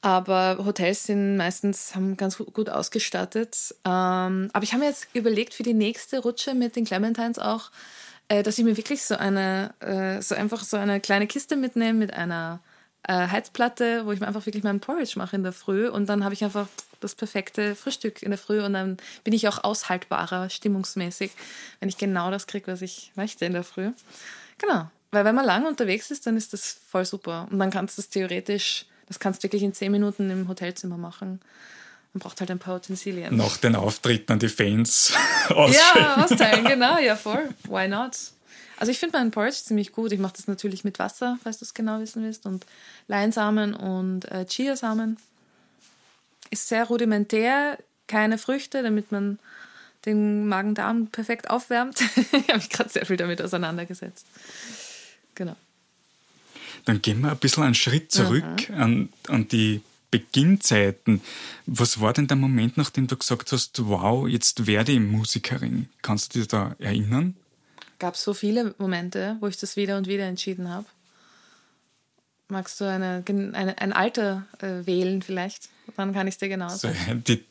[0.00, 3.76] Aber Hotels sind meistens haben ganz gut ausgestattet.
[3.84, 7.70] Ähm, aber ich habe mir jetzt überlegt für die nächste Rutsche mit den Clementines auch,
[8.26, 11.98] äh, dass ich mir wirklich so eine, äh, so einfach so eine kleine Kiste mitnehme
[11.98, 12.58] mit einer
[13.04, 16.24] äh, Heizplatte, wo ich mir einfach wirklich meinen Porridge mache in der Früh und dann
[16.24, 16.68] habe ich einfach
[17.00, 21.30] das perfekte Frühstück in der Früh und dann bin ich auch aushaltbarer, stimmungsmäßig,
[21.80, 23.92] wenn ich genau das kriege, was ich möchte in der Früh.
[24.58, 24.90] Genau.
[25.10, 27.46] Weil wenn man lange unterwegs ist, dann ist das voll super.
[27.50, 30.98] Und dann kannst du das theoretisch, das kannst du wirklich in zehn Minuten im Hotelzimmer
[30.98, 31.40] machen.
[32.12, 33.36] Man braucht halt ein paar Utensilien.
[33.36, 35.12] Nach den Auftritten an die Fans.
[35.50, 37.48] Ja, austeilen, genau, ja voll.
[37.64, 38.12] Why not?
[38.76, 40.12] Also ich finde meinen Porridge ziemlich gut.
[40.12, 42.66] Ich mache das natürlich mit Wasser, falls du es genau wissen willst, und
[43.08, 45.18] Leinsamen und äh, Chiasamen
[46.50, 49.38] ist sehr rudimentär, keine Früchte, damit man
[50.06, 52.00] den Magen-Darm perfekt aufwärmt.
[52.16, 54.26] ich habe mich gerade sehr viel damit auseinandergesetzt.
[55.34, 55.56] Genau.
[56.84, 61.20] Dann gehen wir ein bisschen einen Schritt zurück an, an die Beginnzeiten.
[61.66, 65.88] Was war denn der Moment, nachdem du gesagt hast, wow, jetzt werde ich Musikerin?
[66.00, 67.36] Kannst du dich da erinnern?
[67.98, 70.86] Gab so viele Momente, wo ich das wieder und wieder entschieden habe.
[72.48, 75.68] Magst du eine, eine, ein Alter äh, wählen vielleicht?
[75.96, 76.96] Dann kann ich es dir genau sagen.
[77.06, 77.44] So, die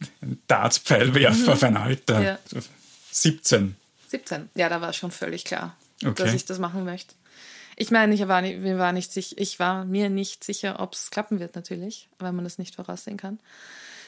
[0.47, 1.49] Dartspfeilwerfer mhm.
[1.49, 2.21] auf ein Alter.
[2.21, 2.39] Ja.
[3.11, 3.75] 17.
[4.07, 6.23] 17, ja, da war schon völlig klar, okay.
[6.23, 7.13] dass ich das machen möchte.
[7.75, 10.93] Ich meine, ich war, nicht, mir war nicht sicher, ich war mir nicht sicher, ob
[10.93, 13.39] es klappen wird, natürlich, weil man das nicht voraussehen kann.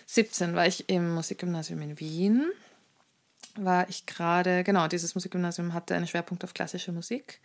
[0.08, 2.45] 17 war ich im Musikgymnasium in Wien.
[3.62, 7.39] War ich gerade, genau, dieses Musikgymnasium hatte einen Schwerpunkt auf klassische Musik.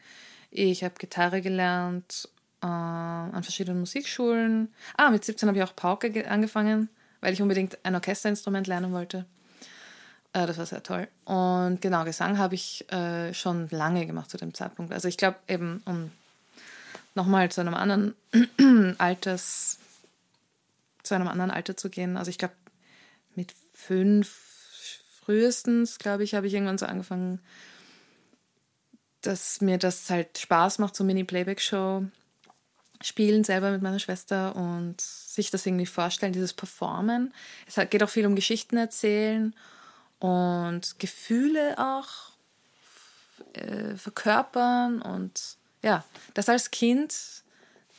[0.51, 2.29] Ich habe Gitarre gelernt
[2.63, 4.73] äh, an verschiedenen Musikschulen.
[4.97, 6.89] Ah, mit 17 habe ich auch Pauke angefangen,
[7.21, 9.27] weil ich unbedingt ein Orchesterinstrument lernen wollte.
[10.33, 11.09] Äh, das war sehr toll.
[11.25, 14.93] Und genau, Gesang habe ich äh, schon lange gemacht zu dem Zeitpunkt.
[14.93, 16.11] Also ich glaube eben, um
[17.15, 18.15] nochmal zu einem anderen
[18.99, 19.79] Alters,
[21.03, 22.17] zu einem anderen Alter zu gehen.
[22.17, 22.55] Also ich glaube,
[23.35, 24.54] mit fünf
[25.25, 27.41] frühestens, glaube ich, habe ich irgendwann so angefangen,
[29.23, 32.05] dass mir das halt Spaß macht, so Mini-Playback-Show
[33.03, 37.35] spielen selber mit meiner Schwester und sich das irgendwie vorstellen, dieses Performen.
[37.67, 39.55] Es geht auch viel um Geschichten erzählen
[40.21, 42.33] und Gefühle auch
[43.55, 47.15] äh, verkörpern und ja, das als Kind,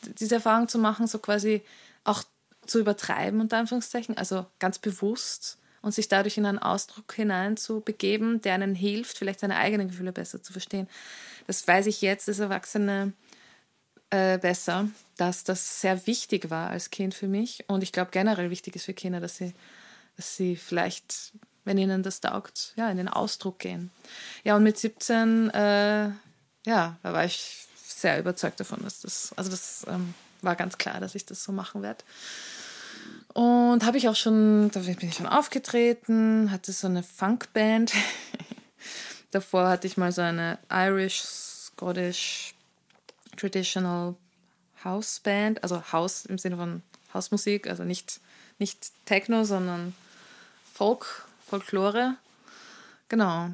[0.02, 1.64] diese Erfahrung zu machen, so quasi
[2.04, 2.24] auch
[2.66, 7.80] zu übertreiben, unter Anführungszeichen, also ganz bewusst und sich dadurch in einen Ausdruck hinein zu
[7.80, 10.90] begeben, der einen hilft, vielleicht seine eigenen Gefühle besser zu verstehen.
[11.46, 13.14] Das weiß ich jetzt als Erwachsene
[14.10, 18.50] äh, besser, dass das sehr wichtig war als Kind für mich und ich glaube generell
[18.50, 19.54] wichtig ist für Kinder, dass sie,
[20.18, 21.34] dass sie vielleicht,
[21.66, 23.92] wenn ihnen das taugt, ja, in den Ausdruck gehen.
[24.44, 26.10] Ja, und mit 17, äh,
[26.66, 31.00] ja, da war ich sehr überzeugt davon, dass das, also das ähm, war ganz klar,
[31.00, 32.04] dass ich das so machen werde.
[33.36, 37.92] Und habe ich auch schon, da bin ich schon aufgetreten, hatte so eine Funkband.
[39.32, 42.54] Davor hatte ich mal so eine Irish, Scottish,
[43.36, 44.16] Traditional
[44.86, 46.82] House Band, also House im Sinne von
[47.14, 48.22] Hausmusik, also nicht,
[48.58, 49.94] nicht Techno, sondern
[50.74, 52.16] Folk, Folklore.
[53.10, 53.50] Genau.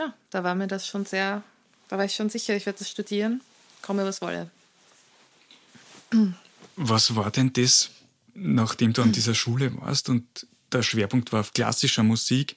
[0.00, 1.44] Ja, da war mir das schon sehr,
[1.86, 3.40] da war ich schon sicher, ich werde das studieren,
[3.82, 4.50] komme was wolle.
[6.74, 7.90] Was war denn das,
[8.34, 12.56] nachdem du an dieser Schule warst und der Schwerpunkt war auf klassischer Musik,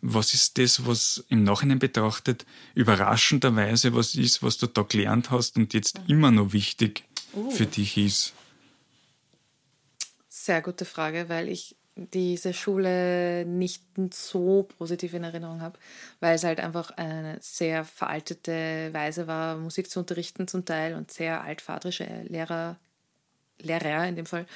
[0.00, 5.56] was ist das, was im Nachhinein betrachtet überraschenderweise was ist, was du da gelernt hast
[5.56, 7.50] und jetzt immer noch wichtig uh.
[7.50, 8.34] für dich ist?
[10.28, 13.82] Sehr gute Frage, weil ich diese Schule nicht
[14.12, 15.78] so positiv in Erinnerung habe,
[16.20, 21.12] weil es halt einfach eine sehr veraltete Weise war, Musik zu unterrichten zum Teil und
[21.12, 22.76] sehr altvatrische Lehrer,
[23.60, 24.46] Lehrer in dem Fall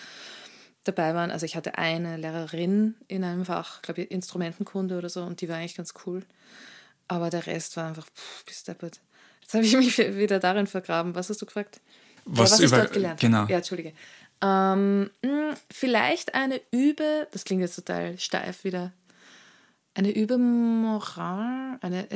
[0.89, 1.31] dabei waren.
[1.31, 5.49] Also ich hatte eine Lehrerin in einem Fach, glaube ich, Instrumentenkunde oder so, und die
[5.49, 6.23] war eigentlich ganz cool.
[7.07, 9.01] Aber der Rest war einfach, pff, bis deppert.
[9.43, 11.15] Jetzt habe ich mich wieder darin vergraben.
[11.15, 11.81] Was hast du gefragt?
[12.25, 13.47] Was, ja, was über, ich dort gelernt genau.
[13.47, 13.93] Ja, Entschuldige.
[14.43, 18.93] Ähm, hm, vielleicht eine Übe, das klingt jetzt total steif wieder,
[19.95, 22.07] eine Übemoral, eine,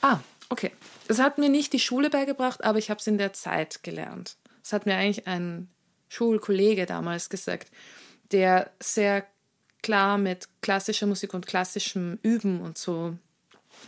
[0.00, 0.70] ah, okay.
[1.08, 4.36] Das hat mir nicht die Schule beigebracht, aber ich habe es in der Zeit gelernt.
[4.62, 5.68] Das hat mir eigentlich ein
[6.08, 7.68] Schulkollege damals gesagt
[8.32, 9.26] der sehr
[9.82, 13.16] klar mit klassischer Musik und klassischem Üben und so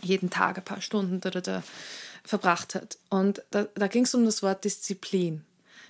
[0.01, 1.63] jeden Tag ein paar Stunden da, da, da
[2.23, 2.97] verbracht hat.
[3.09, 5.45] Und da, da ging es um das Wort Disziplin.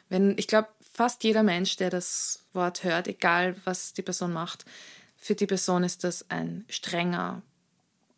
[0.10, 4.66] Wenn, ich glaube, fast jeder Mensch, der das Wort hört, egal was die Person macht,
[5.18, 7.42] für die Person ist das ein strenger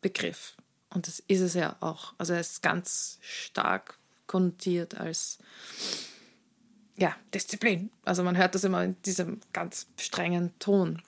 [0.02, 0.56] Begriff.
[0.90, 2.14] Und das ist es ja auch.
[2.18, 5.38] Also er ist ganz stark konnotiert als
[6.98, 7.92] ja, Disziplin.
[8.04, 11.02] Also man hört das immer in diesem ganz strengen Ton.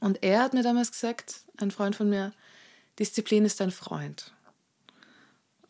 [0.00, 2.32] Und er hat mir damals gesagt, ein Freund von mir,
[2.98, 4.32] Disziplin ist dein Freund.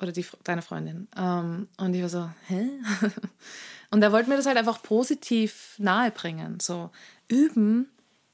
[0.00, 1.08] Oder die, deine Freundin.
[1.16, 2.68] Ähm, und ich war so, hä?
[3.90, 6.60] Und er wollte mir das halt einfach positiv nahebringen.
[6.60, 6.90] So,
[7.26, 7.88] üben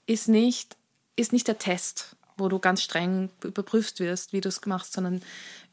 [0.04, 0.76] ist nicht,
[1.14, 5.22] ist nicht der Test, wo du ganz streng überprüft wirst, wie du es machst, sondern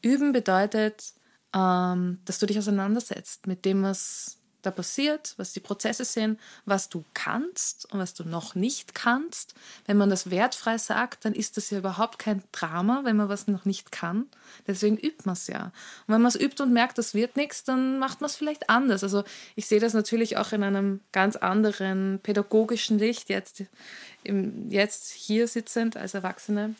[0.00, 1.14] üben bedeutet,
[1.52, 6.88] ähm, dass du dich auseinandersetzt mit dem, was da passiert, was die Prozesse sind, was
[6.88, 9.54] du kannst und was du noch nicht kannst.
[9.86, 13.48] Wenn man das wertfrei sagt, dann ist das ja überhaupt kein Drama, wenn man was
[13.48, 14.26] noch nicht kann.
[14.66, 15.64] Deswegen übt man es ja.
[16.06, 18.70] Und wenn man es übt und merkt, das wird nichts, dann macht man es vielleicht
[18.70, 19.02] anders.
[19.02, 19.24] Also
[19.56, 23.64] ich sehe das natürlich auch in einem ganz anderen pädagogischen Licht, jetzt,
[24.22, 26.74] im, jetzt hier sitzend als Erwachsene.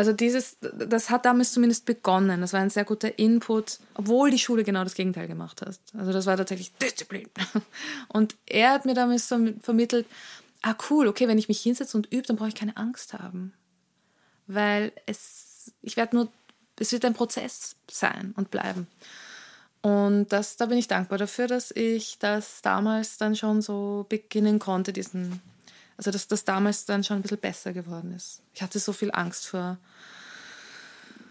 [0.00, 2.40] Also dieses, das hat damals zumindest begonnen.
[2.40, 5.78] Das war ein sehr guter Input, obwohl die Schule genau das Gegenteil gemacht hat.
[5.92, 7.28] Also das war tatsächlich Disziplin.
[8.08, 10.06] Und er hat mir damals so vermittelt,
[10.62, 13.52] ah cool, okay, wenn ich mich hinsetze und übe, dann brauche ich keine Angst haben.
[14.46, 16.28] Weil es, ich werde nur,
[16.78, 18.86] es wird ein Prozess sein und bleiben.
[19.82, 24.60] Und das, da bin ich dankbar dafür, dass ich das damals dann schon so beginnen
[24.60, 25.42] konnte, diesen
[26.00, 28.40] also dass das damals dann schon ein bisschen besser geworden ist.
[28.54, 29.76] Ich hatte so viel Angst vor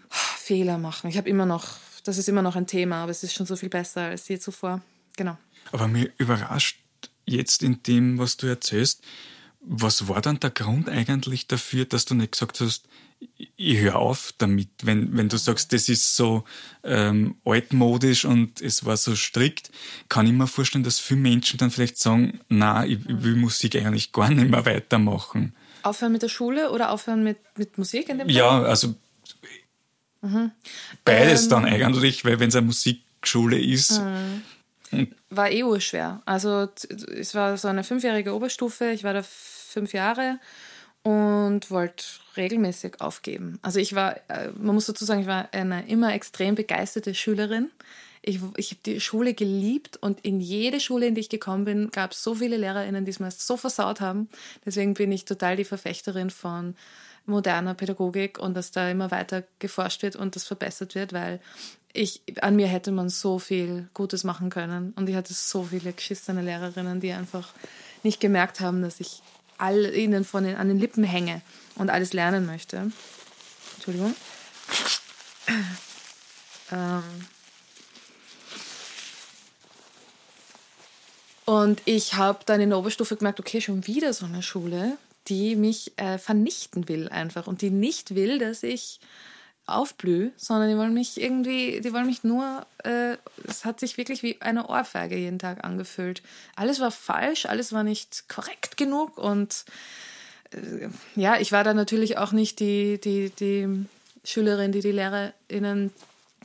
[0.08, 1.10] Fehler machen.
[1.10, 3.56] Ich habe immer noch, das ist immer noch ein Thema, aber es ist schon so
[3.56, 4.80] viel besser als je zuvor.
[5.16, 5.36] Genau.
[5.72, 6.78] Aber mir überrascht
[7.26, 9.02] jetzt in dem, was du erzählst,
[9.60, 12.88] was war dann der Grund eigentlich dafür, dass du nicht gesagt hast,
[13.56, 16.44] ich höre auf damit, wenn, wenn du sagst, das ist so
[16.82, 19.70] ähm, altmodisch und es war so strikt,
[20.08, 23.76] kann ich mir vorstellen, dass viele Menschen dann vielleicht sagen, na, ich, ich will Musik
[23.76, 25.54] eigentlich gar nicht mehr weitermachen.
[25.82, 28.36] Aufhören mit der Schule oder aufhören mit, mit Musik in dem Fall?
[28.36, 28.94] Ja, also
[30.22, 30.52] mhm.
[31.04, 34.00] beides ähm, dann eigentlich, weil wenn es eine Musikschule ist.
[34.00, 34.42] Mhm.
[35.30, 36.22] War eh urschwer.
[36.24, 36.68] Also
[37.16, 40.38] es war so eine fünfjährige Oberstufe, ich war da fünf Jahre
[41.02, 42.04] und wollte
[42.36, 43.58] regelmäßig aufgeben.
[43.62, 47.70] Also ich war, äh, man muss dazu sagen, ich war eine immer extrem begeisterte Schülerin.
[48.22, 51.90] ich, ich habe die Schule geliebt und in jede Schule, in die ich gekommen bin,
[51.90, 54.28] gab es so viele LehrerInnen, die es mir so versaut haben.
[54.66, 56.74] Deswegen bin ich total die Verfechterin von
[57.26, 61.40] moderner Pädagogik und dass da immer weiter geforscht wird und das verbessert wird, weil
[61.92, 64.92] ich, an mir hätte man so viel Gutes machen können.
[64.96, 67.52] Und ich hatte so viele geschissene Lehrerinnen, die einfach
[68.02, 69.22] nicht gemerkt haben, dass ich
[69.58, 71.42] all ihnen von den, an den Lippen hänge
[71.76, 72.90] und alles lernen möchte.
[73.76, 74.14] Entschuldigung.
[76.72, 77.02] Ähm
[81.44, 85.56] und ich habe dann in der Oberstufe gemerkt, okay, schon wieder so eine Schule, die
[85.56, 89.00] mich äh, vernichten will einfach und die nicht will, dass ich
[89.76, 94.22] aufblühe, sondern die wollen mich irgendwie, die wollen mich nur, äh, es hat sich wirklich
[94.22, 96.22] wie eine Ohrfeige jeden Tag angefühlt.
[96.56, 99.64] Alles war falsch, alles war nicht korrekt genug und
[100.52, 103.86] äh, ja, ich war da natürlich auch nicht die, die, die
[104.24, 105.92] Schülerin, die die LehrerInnen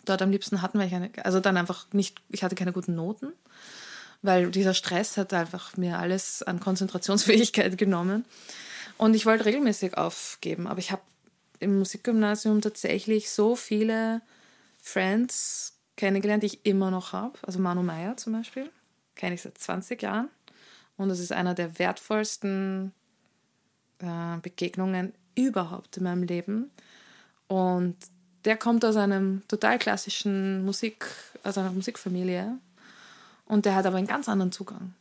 [0.05, 2.95] dort am liebsten hatten, weil ich eine, also dann einfach nicht, ich hatte keine guten
[2.95, 3.33] Noten,
[4.21, 8.25] weil dieser Stress hat einfach mir alles an Konzentrationsfähigkeit genommen.
[8.97, 11.01] Und ich wollte regelmäßig aufgeben, aber ich habe
[11.59, 14.21] im Musikgymnasium tatsächlich so viele
[14.81, 17.37] Friends kennengelernt, die ich immer noch habe.
[17.43, 18.69] Also Manu Meyer zum Beispiel,
[19.15, 20.29] kenne ich seit 20 Jahren.
[20.97, 22.93] Und das ist einer der wertvollsten
[23.99, 26.71] äh, Begegnungen überhaupt in meinem Leben.
[27.47, 27.95] Und
[28.45, 31.05] der kommt aus einem total klassischen Musik,
[31.43, 32.57] aus einer Musikfamilie.
[33.45, 34.93] Und der hat aber einen ganz anderen Zugang.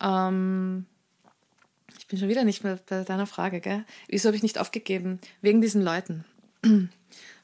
[0.00, 0.86] Ähm,
[2.12, 3.86] bin schon wieder nicht mehr bei deiner Frage, gell?
[4.06, 5.18] Wieso habe ich nicht aufgegeben?
[5.40, 6.26] Wegen diesen Leuten.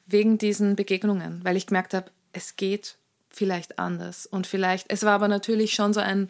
[0.05, 4.27] Wegen diesen Begegnungen, weil ich gemerkt habe, es geht vielleicht anders.
[4.27, 6.29] Und vielleicht, es war aber natürlich schon so ein,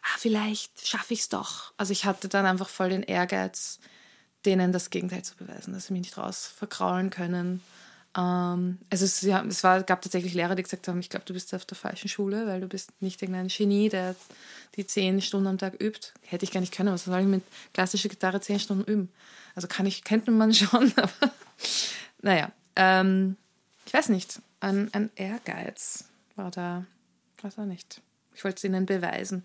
[0.00, 1.74] ah, vielleicht schaffe ich es doch.
[1.76, 3.78] Also ich hatte dann einfach voll den Ehrgeiz,
[4.46, 7.62] denen das Gegenteil zu beweisen, dass sie mich nicht raus verkraulen können.
[8.16, 11.32] Ähm, also es, ja, es war, gab tatsächlich Lehrer, die gesagt haben, ich glaube, du
[11.32, 14.16] bist auf der falschen Schule, weil du bist nicht irgendein Genie, der
[14.76, 16.12] die zehn Stunden am Tag übt.
[16.22, 16.92] Hätte ich gar nicht können.
[16.92, 19.10] Was soll ich mit klassischer Gitarre zehn Stunden üben?
[19.54, 21.32] Also kann ich, könnte man schon, aber
[22.22, 22.50] naja.
[22.76, 23.36] Ähm,
[23.86, 24.40] ich weiß nicht.
[24.60, 26.04] Ein, ein Ehrgeiz
[26.36, 26.84] war da,
[27.42, 28.02] weiß auch nicht.
[28.34, 29.44] Ich wollte es ihnen beweisen.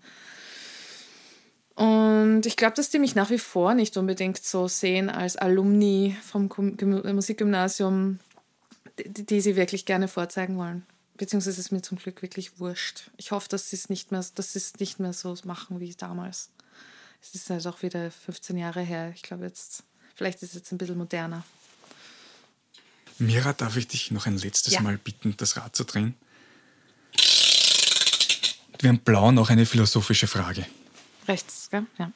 [1.74, 6.16] Und ich glaube, dass die mich nach wie vor nicht unbedingt so sehen als Alumni
[6.22, 8.18] vom Musikgymnasium,
[8.98, 10.86] die, die sie wirklich gerne vorzeigen wollen.
[11.16, 13.10] Beziehungsweise ist mir zum Glück wirklich wurscht.
[13.16, 15.94] Ich hoffe, dass sie es nicht mehr, dass sie es nicht mehr so machen wie
[15.94, 16.50] damals.
[17.22, 19.12] Es ist halt auch wieder 15 Jahre her.
[19.14, 19.82] Ich glaube jetzt,
[20.14, 21.44] vielleicht ist es jetzt ein bisschen moderner.
[23.18, 24.80] Mira, darf ich dich noch ein letztes ja.
[24.82, 26.14] Mal bitten, das Rad zu drehen?
[28.78, 30.66] Wir haben blau noch eine philosophische Frage.
[31.26, 31.86] Rechts, gell?
[31.98, 32.12] Ja.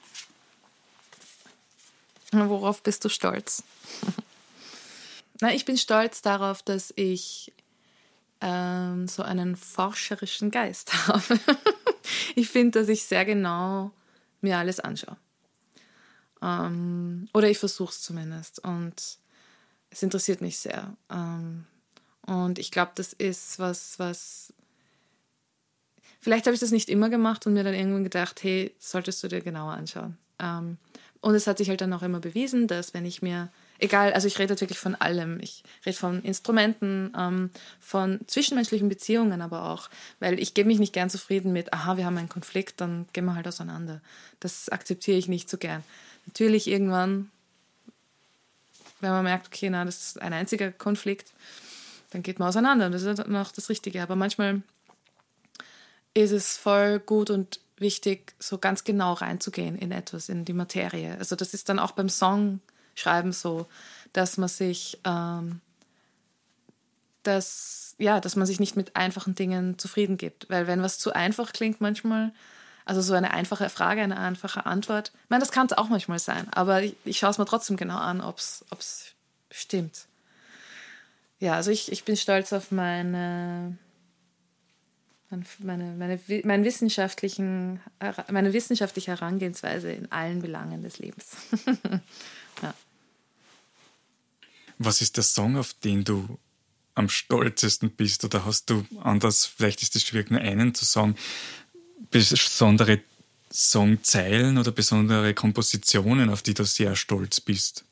[2.33, 3.63] Worauf bist du stolz?
[5.41, 7.53] Na, ich bin stolz darauf, dass ich
[8.41, 11.41] ähm, so einen forscherischen Geist habe.
[12.35, 13.93] ich finde, dass ich sehr genau
[14.41, 15.17] mir alles anschaue.
[16.43, 18.65] Ähm, oder ich versuche es zumindest.
[18.65, 19.19] Und
[19.91, 20.97] es interessiert mich sehr.
[21.11, 21.67] Ähm,
[22.27, 24.53] und ich glaube, das ist was, was.
[26.19, 29.29] Vielleicht habe ich das nicht immer gemacht und mir dann irgendwann gedacht, hey, solltest du
[29.29, 30.19] dir genauer anschauen.
[30.39, 30.77] Ähm,
[31.23, 34.27] und es hat sich halt dann auch immer bewiesen, dass wenn ich mir egal, also
[34.27, 35.41] ich rede wirklich von allem.
[35.41, 39.89] Ich rede von Instrumenten, ähm, von zwischenmenschlichen Beziehungen aber auch,
[40.19, 43.25] weil ich gebe mich nicht gern zufrieden mit, aha, wir haben einen Konflikt, dann gehen
[43.25, 44.01] wir halt auseinander.
[44.41, 45.83] Das akzeptiere ich nicht so gern.
[46.27, 47.31] Natürlich irgendwann,
[49.01, 51.33] wenn man merkt, okay, na, das ist ein einziger Konflikt,
[52.11, 52.91] dann geht man auseinander.
[52.91, 54.03] Das ist dann auch das Richtige.
[54.03, 54.63] Aber manchmal
[56.15, 61.17] ist es voll gut und wichtig, so ganz genau reinzugehen in etwas, in die Materie.
[61.19, 62.61] Also das ist dann auch beim Song
[62.95, 63.67] schreiben so,
[64.13, 65.61] dass man sich, ähm,
[67.23, 70.49] dass, ja, dass man sich nicht mit einfachen Dingen zufrieden gibt.
[70.51, 72.33] Weil wenn was zu einfach klingt manchmal,
[72.85, 76.19] also so eine einfache Frage, eine einfache Antwort, ich meine, das kann es auch manchmal
[76.19, 79.15] sein, aber ich, ich schaue es mir trotzdem genau an, ob es
[79.51, 80.07] stimmt.
[81.41, 83.79] Ja, also ich, ich bin stolz auf meine,
[85.31, 87.81] meine, meine, meine, wissenschaftlichen,
[88.31, 91.37] meine wissenschaftliche Herangehensweise in allen Belangen des Lebens.
[94.83, 96.39] Was ist der Song, auf den du
[96.95, 98.25] am stolzesten bist?
[98.25, 101.17] Oder hast du anders, vielleicht ist es schwierig, nur einen zu sagen,
[102.11, 103.01] besondere
[103.53, 107.85] Songzeilen oder besondere Kompositionen, auf die du sehr stolz bist?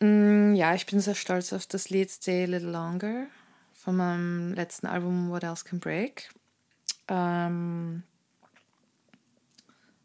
[0.00, 0.54] Mhm.
[0.54, 3.26] Ja, ich bin sehr stolz auf das Lied Stay a Little Longer
[3.74, 6.30] von meinem letzten Album What Else Can Break.
[7.08, 8.04] Ähm,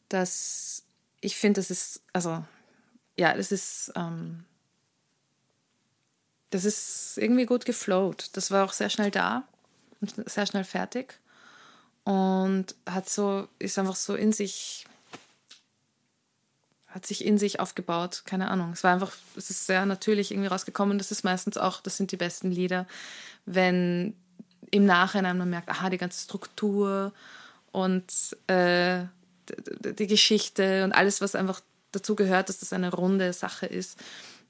[0.10, 0.82] das,
[1.22, 2.44] ich finde, das ist, also
[3.18, 4.46] ja, das ist, ähm,
[6.52, 8.30] das ist irgendwie gut geflowt.
[8.34, 9.44] Das war auch sehr schnell da
[10.00, 11.20] und sehr schnell fertig
[12.04, 14.86] und hat so, ist einfach so in sich,
[16.88, 18.72] hat sich in sich aufgebaut, keine Ahnung.
[18.72, 21.00] Es war einfach, es ist sehr natürlich irgendwie rausgekommen.
[21.00, 22.88] Das ist meistens auch, das sind die besten Lieder,
[23.46, 24.16] wenn
[24.72, 27.14] im Nachhinein man merkt, aha, die ganze Struktur
[27.72, 29.04] und äh,
[29.98, 31.62] die Geschichte und alles, was einfach
[31.92, 33.98] dazu gehört, dass das eine runde Sache ist,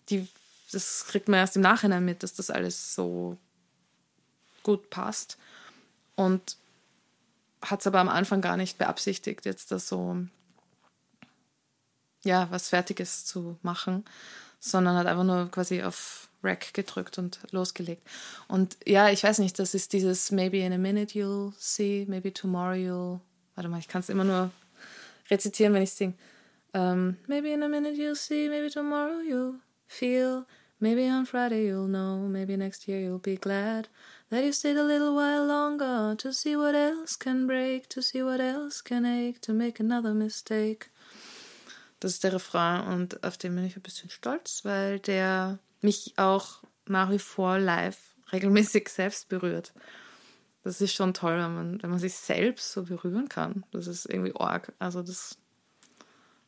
[0.10, 0.28] die,
[0.72, 3.38] das kriegt man erst im Nachhinein mit, dass das alles so
[4.64, 5.38] gut passt.
[6.16, 6.58] Und
[7.62, 10.18] hat es aber am Anfang gar nicht beabsichtigt, jetzt da so
[12.24, 14.04] ja, was Fertiges zu machen,
[14.60, 18.08] sondern hat einfach nur quasi auf Rack gedrückt und losgelegt.
[18.48, 22.34] Und ja, ich weiß nicht, das ist dieses Maybe in a minute you'll see, maybe
[22.34, 23.20] tomorrow you'll.
[23.56, 24.52] Warte mal, ich kann es immer nur
[25.32, 26.14] rezitieren, wenn ich singe.
[26.78, 29.56] Um, maybe in a minute you'll see, maybe tomorrow you'll
[29.88, 30.46] feel,
[30.80, 33.88] maybe on Friday you'll know, maybe next year you'll be glad
[34.30, 38.22] that you stayed a little while longer to see what else can break, to see
[38.22, 40.92] what else can ache, to make another mistake.
[42.00, 46.14] Das ist der Refrain und auf den bin ich ein bisschen stolz, weil der mich
[46.18, 49.74] auch nach wie vor live regelmäßig selbst berührt.
[50.64, 53.64] Das ist schon toll, wenn man, wenn man sich selbst so berühren kann.
[53.72, 54.74] Das ist irgendwie arg.
[54.78, 55.40] Also das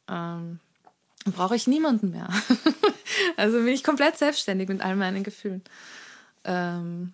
[0.09, 0.59] ähm,
[1.25, 2.29] brauche ich niemanden mehr.
[3.37, 5.61] also bin ich komplett selbstständig mit all meinen Gefühlen.
[6.43, 7.13] Ähm,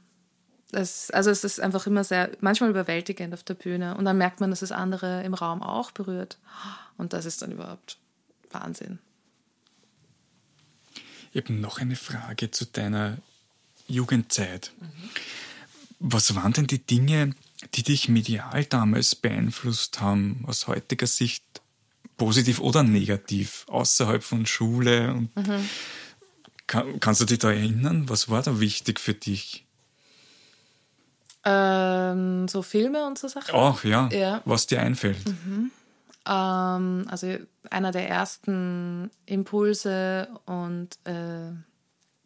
[0.72, 3.96] das, also es ist einfach immer sehr, manchmal überwältigend auf der Bühne.
[3.96, 6.38] Und dann merkt man, dass es andere im Raum auch berührt.
[6.98, 7.98] Und das ist dann überhaupt
[8.52, 9.00] Wahnsinn.
[11.36, 13.18] Habe noch eine Frage zu deiner
[13.88, 14.72] Jugendzeit.
[14.80, 15.10] Mhm.
[16.00, 17.32] Was waren denn die Dinge,
[17.74, 21.44] die dich medial damals beeinflusst haben, aus heutiger Sicht
[22.18, 25.14] positiv oder negativ, außerhalb von Schule?
[25.14, 25.70] Und mhm.
[26.68, 28.10] kann, kannst du dich da erinnern?
[28.10, 29.66] Was war da wichtig für dich?
[31.44, 33.54] Ähm, so Filme und so Sachen?
[33.54, 34.10] Auch, ja.
[34.12, 34.42] ja.
[34.46, 35.26] Was dir einfällt.
[35.28, 35.72] Mhm.
[36.28, 37.38] Ähm, also
[37.70, 41.52] einer der ersten Impulse und äh,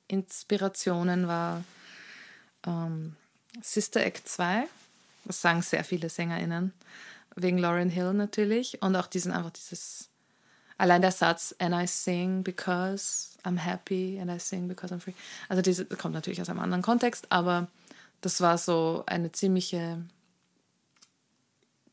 [0.07, 1.63] Inspirationen war
[2.65, 3.15] ähm,
[3.61, 4.67] Sister Act 2.
[5.25, 6.73] Das sagen sehr viele SängerInnen.
[7.41, 8.81] Wegen Lauren Hill natürlich.
[8.81, 10.09] Und auch diesen einfach dieses,
[10.77, 15.13] allein der Satz, and I sing because I'm happy and I sing because I'm free.
[15.47, 17.67] Also diese kommt natürlich aus einem anderen Kontext, aber
[18.21, 20.03] das war so eine ziemliche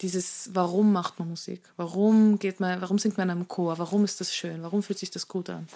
[0.00, 1.62] dieses, warum macht man Musik?
[1.76, 3.78] Warum geht man, warum singt man in Chor?
[3.78, 4.62] Warum ist das schön?
[4.62, 5.68] Warum fühlt sich das gut an?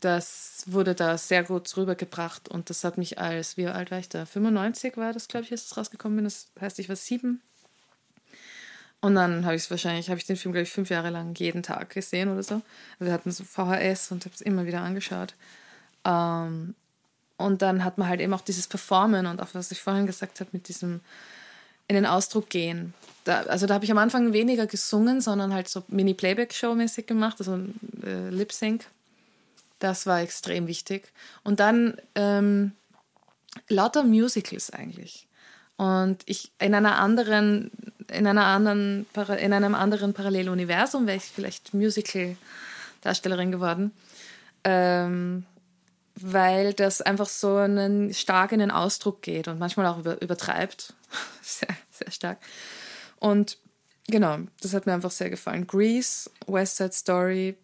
[0.00, 4.08] Das wurde da sehr gut rübergebracht und das hat mich als, wie alt war ich
[4.08, 4.26] da?
[4.26, 6.24] 95 war das, glaube ich, als es rausgekommen bin.
[6.24, 7.42] Das heißt, ich war sieben.
[9.04, 11.62] Und dann habe ich wahrscheinlich, habe ich den Film, glaube ich, fünf Jahre lang jeden
[11.62, 12.62] Tag gesehen oder so.
[12.98, 15.34] Wir hatten so VHS und habe es immer wieder angeschaut.
[16.06, 16.74] Ähm,
[17.36, 20.40] und dann hat man halt eben auch dieses Performen und auch was ich vorhin gesagt
[20.40, 21.02] habe mit diesem
[21.86, 22.94] in den Ausdruck gehen.
[23.24, 27.58] Da, also da habe ich am Anfang weniger gesungen, sondern halt so Mini-Playback-Show-mäßig gemacht, also
[28.02, 28.86] äh, Lip-Sync.
[29.80, 31.12] Das war extrem wichtig.
[31.42, 32.72] Und dann ähm,
[33.68, 35.26] lauter Musicals eigentlich.
[35.76, 37.70] Und ich in einer anderen,
[38.10, 39.06] in einer anderen,
[39.38, 43.92] in einem anderen Paralleluniversum wäre ich vielleicht Musical-Darstellerin geworden.
[44.62, 45.44] Ähm,
[46.16, 50.94] weil das einfach so einen stark in den Ausdruck geht und manchmal auch über, übertreibt.
[51.42, 52.38] sehr, sehr stark.
[53.18, 53.58] Und
[54.06, 55.66] genau, das hat mir einfach sehr gefallen.
[55.66, 57.56] Grease, West Side Story,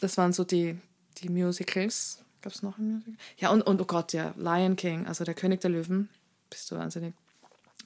[0.00, 0.78] das waren so die,
[1.18, 2.20] die Musicals.
[2.40, 3.14] Gab es noch ein Musical?
[3.36, 6.08] Ja, und, und oh Gott, ja, Lion King, also der König der Löwen.
[6.48, 7.14] Bist du wahnsinnig.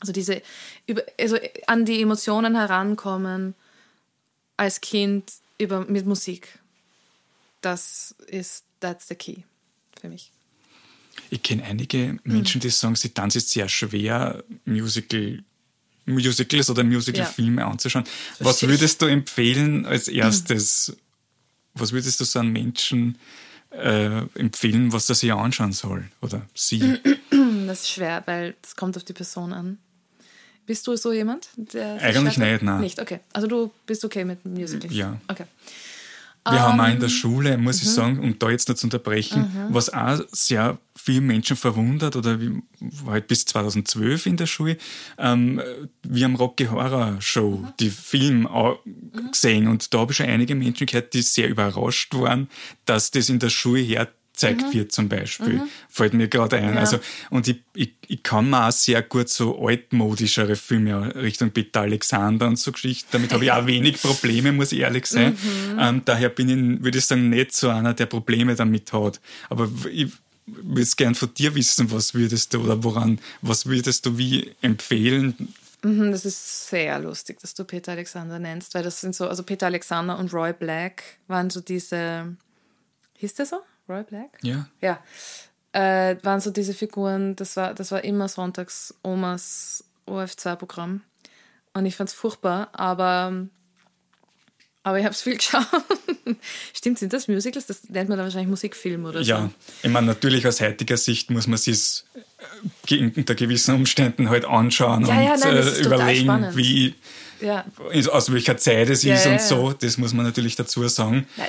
[0.00, 0.42] Also diese,
[0.86, 1.36] über, also
[1.66, 3.54] an die Emotionen herankommen
[4.56, 6.58] als Kind über, mit Musik.
[7.60, 9.42] Das ist, that's the key
[10.00, 10.32] für mich.
[11.30, 15.42] Ich kenne einige Menschen, die sagen, sie ist sehr schwer, Musical,
[16.06, 17.68] Musicals oder Musicalfilme ja.
[17.68, 18.04] anzuschauen.
[18.38, 20.96] Was würdest du empfehlen als erstes?
[21.74, 23.18] Was würdest du so einem Menschen
[23.70, 26.98] äh, empfehlen, was er sich anschauen soll oder sie?
[27.66, 29.78] Das ist schwer, weil es kommt auf die Person an.
[30.68, 31.48] Bist du so jemand?
[31.98, 32.80] Eigentlich nicht, nein.
[32.82, 33.20] Nicht, okay.
[33.32, 34.94] Also du bist okay mit Musicals?
[34.94, 35.18] Ja.
[35.26, 35.44] Okay.
[36.44, 37.92] Wir um, haben auch in der ähm, Schule, muss ich mhm.
[37.92, 39.74] sagen, um da jetzt noch zu unterbrechen, mhm.
[39.74, 44.76] was auch sehr viele Menschen verwundert oder wie, war halt bis 2012 in der Schule,
[45.16, 45.62] ähm,
[46.02, 47.72] wir haben Rocky Horror Show, mhm.
[47.80, 49.30] die Film mhm.
[49.30, 52.50] gesehen und da habe ich schon einige Menschen gehört, die sehr überrascht waren,
[52.84, 54.08] dass das in der Schule her
[54.38, 54.72] gezeigt mhm.
[54.72, 55.54] wird zum Beispiel.
[55.54, 55.68] Mhm.
[55.88, 56.74] Fällt mir gerade ein.
[56.74, 56.80] Ja.
[56.80, 56.98] Also,
[57.30, 62.46] und ich, ich, ich kann mir auch sehr gut so altmodischere Filme Richtung Peter Alexander
[62.46, 63.08] und so Geschichten.
[63.10, 65.32] Damit habe ich auch wenig Probleme, muss ich ehrlich sein.
[65.32, 65.78] Mhm.
[65.78, 69.20] Ähm, daher bin ich, würde ich sagen, nicht so einer, der Probleme damit hat.
[69.50, 70.12] Aber ich,
[70.46, 75.52] würde gern von dir wissen, was würdest du oder woran, was würdest du wie empfehlen?
[75.82, 79.42] Mhm, das ist sehr lustig, dass du Peter Alexander nennst, weil das sind so, also
[79.42, 82.34] Peter Alexander und Roy Black waren so diese,
[83.18, 83.60] hieß der so?
[83.88, 84.38] Roy Black?
[84.42, 84.68] Ja.
[84.80, 85.02] Ja.
[85.72, 91.02] Äh, waren so diese Figuren, das war, das war immer sonntags Omas OF2-Programm.
[91.74, 93.48] Und ich fand es furchtbar, aber
[94.88, 95.66] aber ich habe es viel geschaut.
[96.72, 97.66] Stimmt, sind das Musicals?
[97.66, 99.30] Das nennt man dann wahrscheinlich Musikfilm oder so.
[99.30, 99.50] Ja,
[99.82, 102.04] ich meine, natürlich aus heutiger Sicht muss man sich
[102.88, 106.94] äh, unter gewissen Umständen halt anschauen ja, und ja, nein, äh, überlegen, wie,
[107.40, 107.64] ja.
[108.10, 109.72] aus welcher Zeit es ist und so.
[109.72, 111.26] Das muss man natürlich dazu sagen.
[111.36, 111.44] Ja,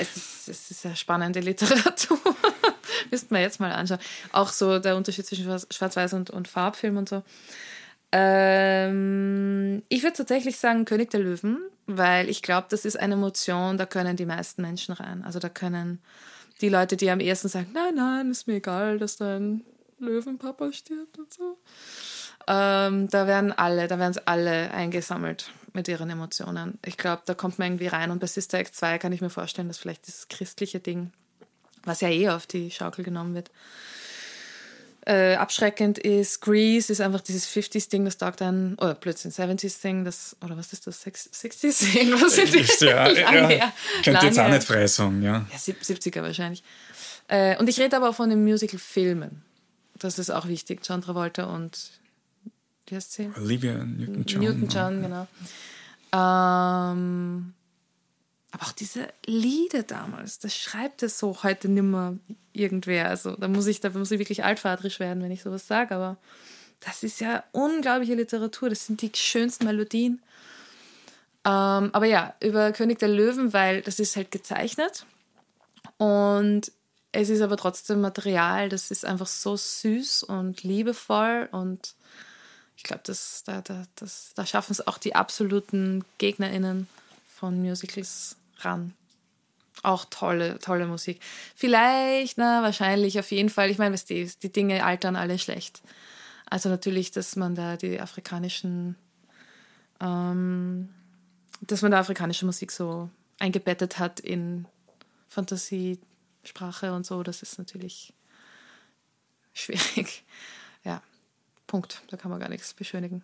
[0.50, 2.20] es ist, eine spannende Literatur.
[3.12, 4.00] Müssten wir jetzt mal anschauen.
[4.32, 7.24] Auch so der Unterschied zwischen Schwarz-Weiß und, und Farbfilm und so.
[8.12, 13.78] Ähm, ich würde tatsächlich sagen König der Löwen, weil ich glaube, das ist eine Emotion,
[13.78, 15.24] da können die meisten Menschen rein.
[15.24, 16.02] Also da können
[16.62, 19.64] die Leute, die am ersten sagen, nein, nein, ist mir egal, dass dein
[20.00, 21.58] Löwenpapa stirbt und so.
[22.48, 26.78] Ähm, da werden alle, da werden es alle eingesammelt mit ihren Emotionen.
[26.86, 28.12] Ich glaube, da kommt man irgendwie rein.
[28.12, 31.12] Und bei Sister Act 2 kann ich mir vorstellen, dass vielleicht dieses christliche Ding,
[31.84, 33.50] was ja eh auf die Schaukel genommen wird,
[35.06, 36.42] äh, abschreckend ist.
[36.42, 40.86] Grease ist einfach dieses 50s-Ding, das taugt dann, oder plötzlich 70s-Ding, das, oder was ist
[40.86, 42.12] das, 60s-Ding?
[42.22, 42.86] Was sind die?
[42.86, 43.10] Ja,
[43.50, 43.74] ja.
[44.04, 45.46] Könnte jetzt auch nicht frei sagen, ja.
[45.50, 46.62] Ja, 70er wahrscheinlich.
[47.30, 49.44] Äh, und ich rede aber auch von den Musical-Filmen.
[49.98, 50.82] Das ist auch wichtig.
[50.84, 51.92] John Travolta und,
[52.90, 53.32] wie heißt sie?
[53.38, 54.42] Olivia Newton-John.
[54.42, 55.28] Newton-John, genau.
[56.12, 57.54] Ähm,
[58.52, 62.18] aber auch diese Lieder damals, das schreibt es so heute nimmer
[62.54, 63.10] irgendwer.
[63.10, 65.96] Also da muss ich, da muss ich wirklich altvaterisch werden, wenn ich sowas sage.
[65.96, 66.18] Aber
[66.80, 68.70] das ist ja unglaubliche Literatur.
[68.70, 70.22] Das sind die schönsten Melodien.
[71.46, 75.06] Ähm, aber ja, über König der Löwen, weil das ist halt gezeichnet.
[75.98, 76.72] Und
[77.12, 81.50] es ist aber trotzdem Material, das ist einfach so süß und liebevoll.
[81.52, 81.94] Und
[82.80, 86.88] ich glaube, das, da, da, das, da schaffen es auch die absoluten GegnerInnen
[87.28, 88.94] von Musicals ran.
[89.84, 91.20] Auch tolle, tolle Musik.
[91.58, 93.70] Vielleicht, na, wahrscheinlich, auf jeden Fall.
[93.70, 95.82] Ich meine, die, die Dinge altern alle schlecht.
[96.50, 98.96] Also natürlich, dass man da die afrikanischen,
[100.00, 100.88] ähm,
[101.60, 103.10] dass man da afrikanische Musik so
[103.40, 104.66] eingebettet hat in
[105.28, 108.14] Fantasiesprache und so, das ist natürlich
[109.54, 110.24] schwierig.
[111.70, 112.02] Punkt.
[112.10, 113.24] Da kann man gar nichts beschönigen.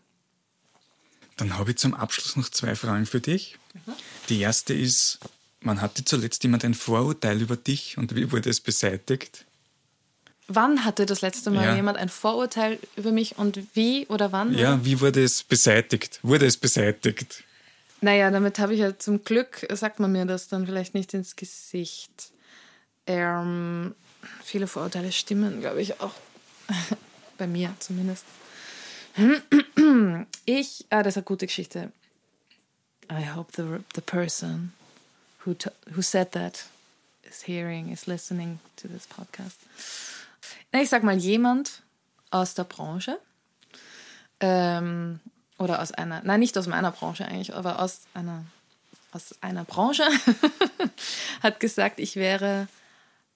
[1.36, 3.58] Dann habe ich zum Abschluss noch zwei Fragen für dich.
[3.74, 3.94] Mhm.
[4.30, 5.20] Die erste ist,
[5.60, 9.46] man hatte zuletzt jemand ein Vorurteil über dich und wie wurde es beseitigt?
[10.48, 11.76] Wann hatte das letzte Mal ja.
[11.76, 14.54] jemand ein Vorurteil über mich und wie oder wann?
[14.54, 14.86] Ja, oder?
[14.86, 16.20] wie wurde es beseitigt?
[16.22, 17.44] Wurde es beseitigt?
[18.02, 21.36] Naja, damit habe ich ja zum Glück, sagt man mir das dann vielleicht nicht ins
[21.36, 22.32] Gesicht.
[23.08, 23.96] Ähm,
[24.44, 26.14] viele Vorurteile stimmen, glaube ich, auch.
[27.38, 28.26] Bei mir zumindest.
[30.46, 31.92] Ich, ah, das ist eine gute Geschichte.
[33.10, 34.74] I hope the, the person
[35.46, 35.56] who,
[35.96, 36.66] who said that
[37.24, 39.60] is hearing, is listening to this podcast.
[40.72, 41.82] Ich sag mal, jemand
[42.32, 43.20] aus der Branche
[44.40, 45.20] ähm,
[45.58, 48.46] oder aus einer, nein, nicht aus meiner Branche eigentlich, aber aus einer,
[49.12, 50.04] aus einer Branche
[51.42, 52.68] hat gesagt, ich wäre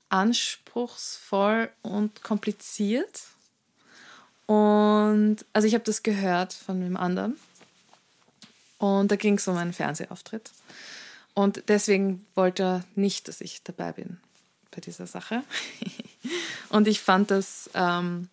[0.09, 3.21] anspruchsvoll und kompliziert.
[4.49, 7.37] Und also ich habe das gehört von einem anderen.
[8.79, 10.49] Und da ging es um einen Fernsehauftritt.
[11.35, 14.17] Und deswegen wollte er nicht, dass ich dabei bin
[14.71, 15.43] bei dieser Sache.
[16.69, 18.27] und ich fand das, ähm,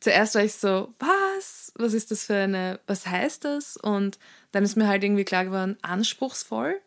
[0.00, 1.72] zuerst war ich so, was?
[1.76, 3.78] Was ist das für eine, was heißt das?
[3.78, 4.18] Und
[4.52, 6.78] dann ist mir halt irgendwie klar geworden, anspruchsvoll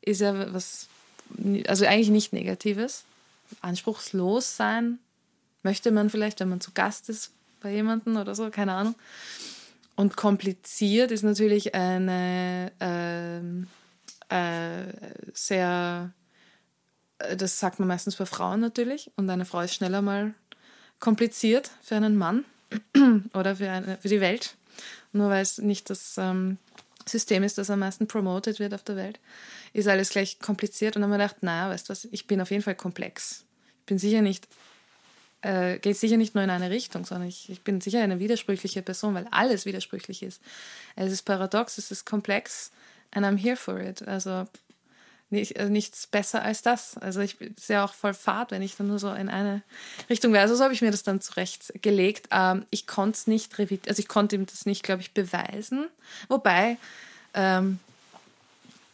[0.00, 0.88] ist ja was,
[1.68, 3.04] also eigentlich nicht Negatives.
[3.60, 4.98] Anspruchslos sein
[5.62, 7.30] möchte man vielleicht, wenn man zu Gast ist
[7.64, 8.94] bei jemandem oder so, keine Ahnung.
[9.96, 13.68] Und kompliziert ist natürlich eine, ähm,
[14.28, 14.92] äh,
[15.32, 16.12] sehr,
[17.18, 20.34] äh, das sagt man meistens bei Frauen natürlich, und eine Frau ist schneller mal
[21.00, 22.44] kompliziert für einen Mann
[23.34, 24.56] oder für, eine, für die Welt,
[25.12, 26.58] nur weil es nicht das ähm,
[27.08, 29.20] System ist, das am meisten promoted wird auf der Welt,
[29.72, 30.96] ist alles gleich kompliziert.
[30.96, 33.44] Und dann haben wir gedacht, naja, weißt du was, ich bin auf jeden Fall komplex.
[33.80, 34.48] Ich bin sicher nicht,
[35.44, 38.82] äh, geht sicher nicht nur in eine Richtung, sondern ich, ich bin sicher eine widersprüchliche
[38.82, 40.40] Person, weil alles widersprüchlich ist.
[40.96, 42.70] Es ist paradox, es ist komplex
[43.12, 44.06] and I'm here for it.
[44.08, 44.46] Also
[45.28, 46.96] nicht, also nichts besser als das.
[46.96, 49.62] Also ich bin ja auch voll fad, wenn ich dann nur so in eine
[50.08, 50.42] Richtung wäre.
[50.42, 52.28] Also so habe ich mir das dann zurechtgelegt.
[52.30, 55.88] Ähm, ich konnte es nicht, also ich konnte ihm das nicht, glaube ich, beweisen.
[56.28, 56.78] Wobei,
[57.34, 57.80] ähm,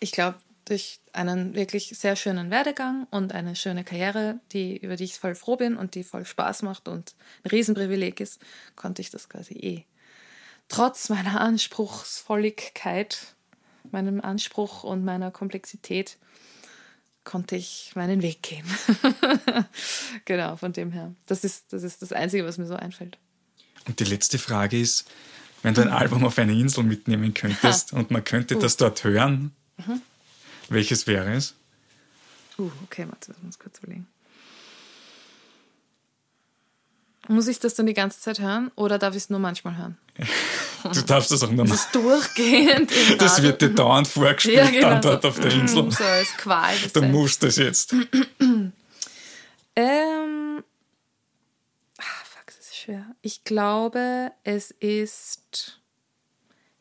[0.01, 0.37] ich glaube,
[0.71, 5.35] durch einen wirklich sehr schönen Werdegang und eine schöne Karriere, die, über die ich voll
[5.35, 8.41] froh bin und die voll Spaß macht und ein Riesenprivileg ist,
[8.77, 9.85] konnte ich das quasi eh.
[10.69, 13.35] Trotz meiner Anspruchsvolligkeit,
[13.91, 16.19] meinem Anspruch und meiner Komplexität
[17.25, 18.65] konnte ich meinen Weg gehen.
[20.25, 21.13] genau, von dem her.
[21.27, 23.19] Das ist, das ist das Einzige, was mir so einfällt.
[23.87, 25.11] Und die letzte Frage ist,
[25.63, 28.61] wenn du ein Album auf eine Insel mitnehmen könntest und man könnte uh.
[28.61, 30.01] das dort hören, mhm.
[30.71, 31.55] Welches wäre es?
[32.59, 34.07] Uh, okay, warte, das muss kurz überlegen.
[37.29, 39.99] Muss ich das dann die ganze Zeit hören oder darf ich es nur manchmal hören?
[40.83, 42.91] Du darfst das auch nur Das ist durchgehend.
[43.19, 44.89] das wird dir dauernd vorgespielt, ja, genau.
[44.89, 45.93] dann dort auf der Insel.
[45.93, 46.75] So als Qual.
[46.95, 47.95] Du musst das jetzt.
[49.77, 50.63] ähm,
[52.91, 53.15] schwer.
[53.23, 55.81] Ich glaube, es ist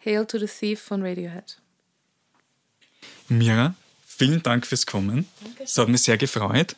[0.03, 1.58] Hail to the Thief von Radiohead.
[3.29, 3.75] Mira,
[4.05, 5.27] vielen Dank fürs Kommen.
[5.59, 6.75] Es hat mich sehr gefreut.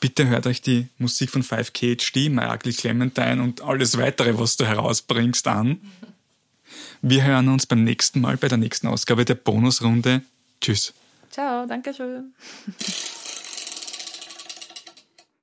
[0.00, 4.64] Bitte hört euch die Musik von 5KHD, My Ugly Clementine und alles weitere, was du
[4.64, 5.80] herausbringst, an.
[7.02, 10.22] Wir hören uns beim nächsten Mal bei der nächsten Ausgabe der Bonusrunde.
[10.60, 10.92] Tschüss.
[11.30, 12.32] Ciao, danke schön.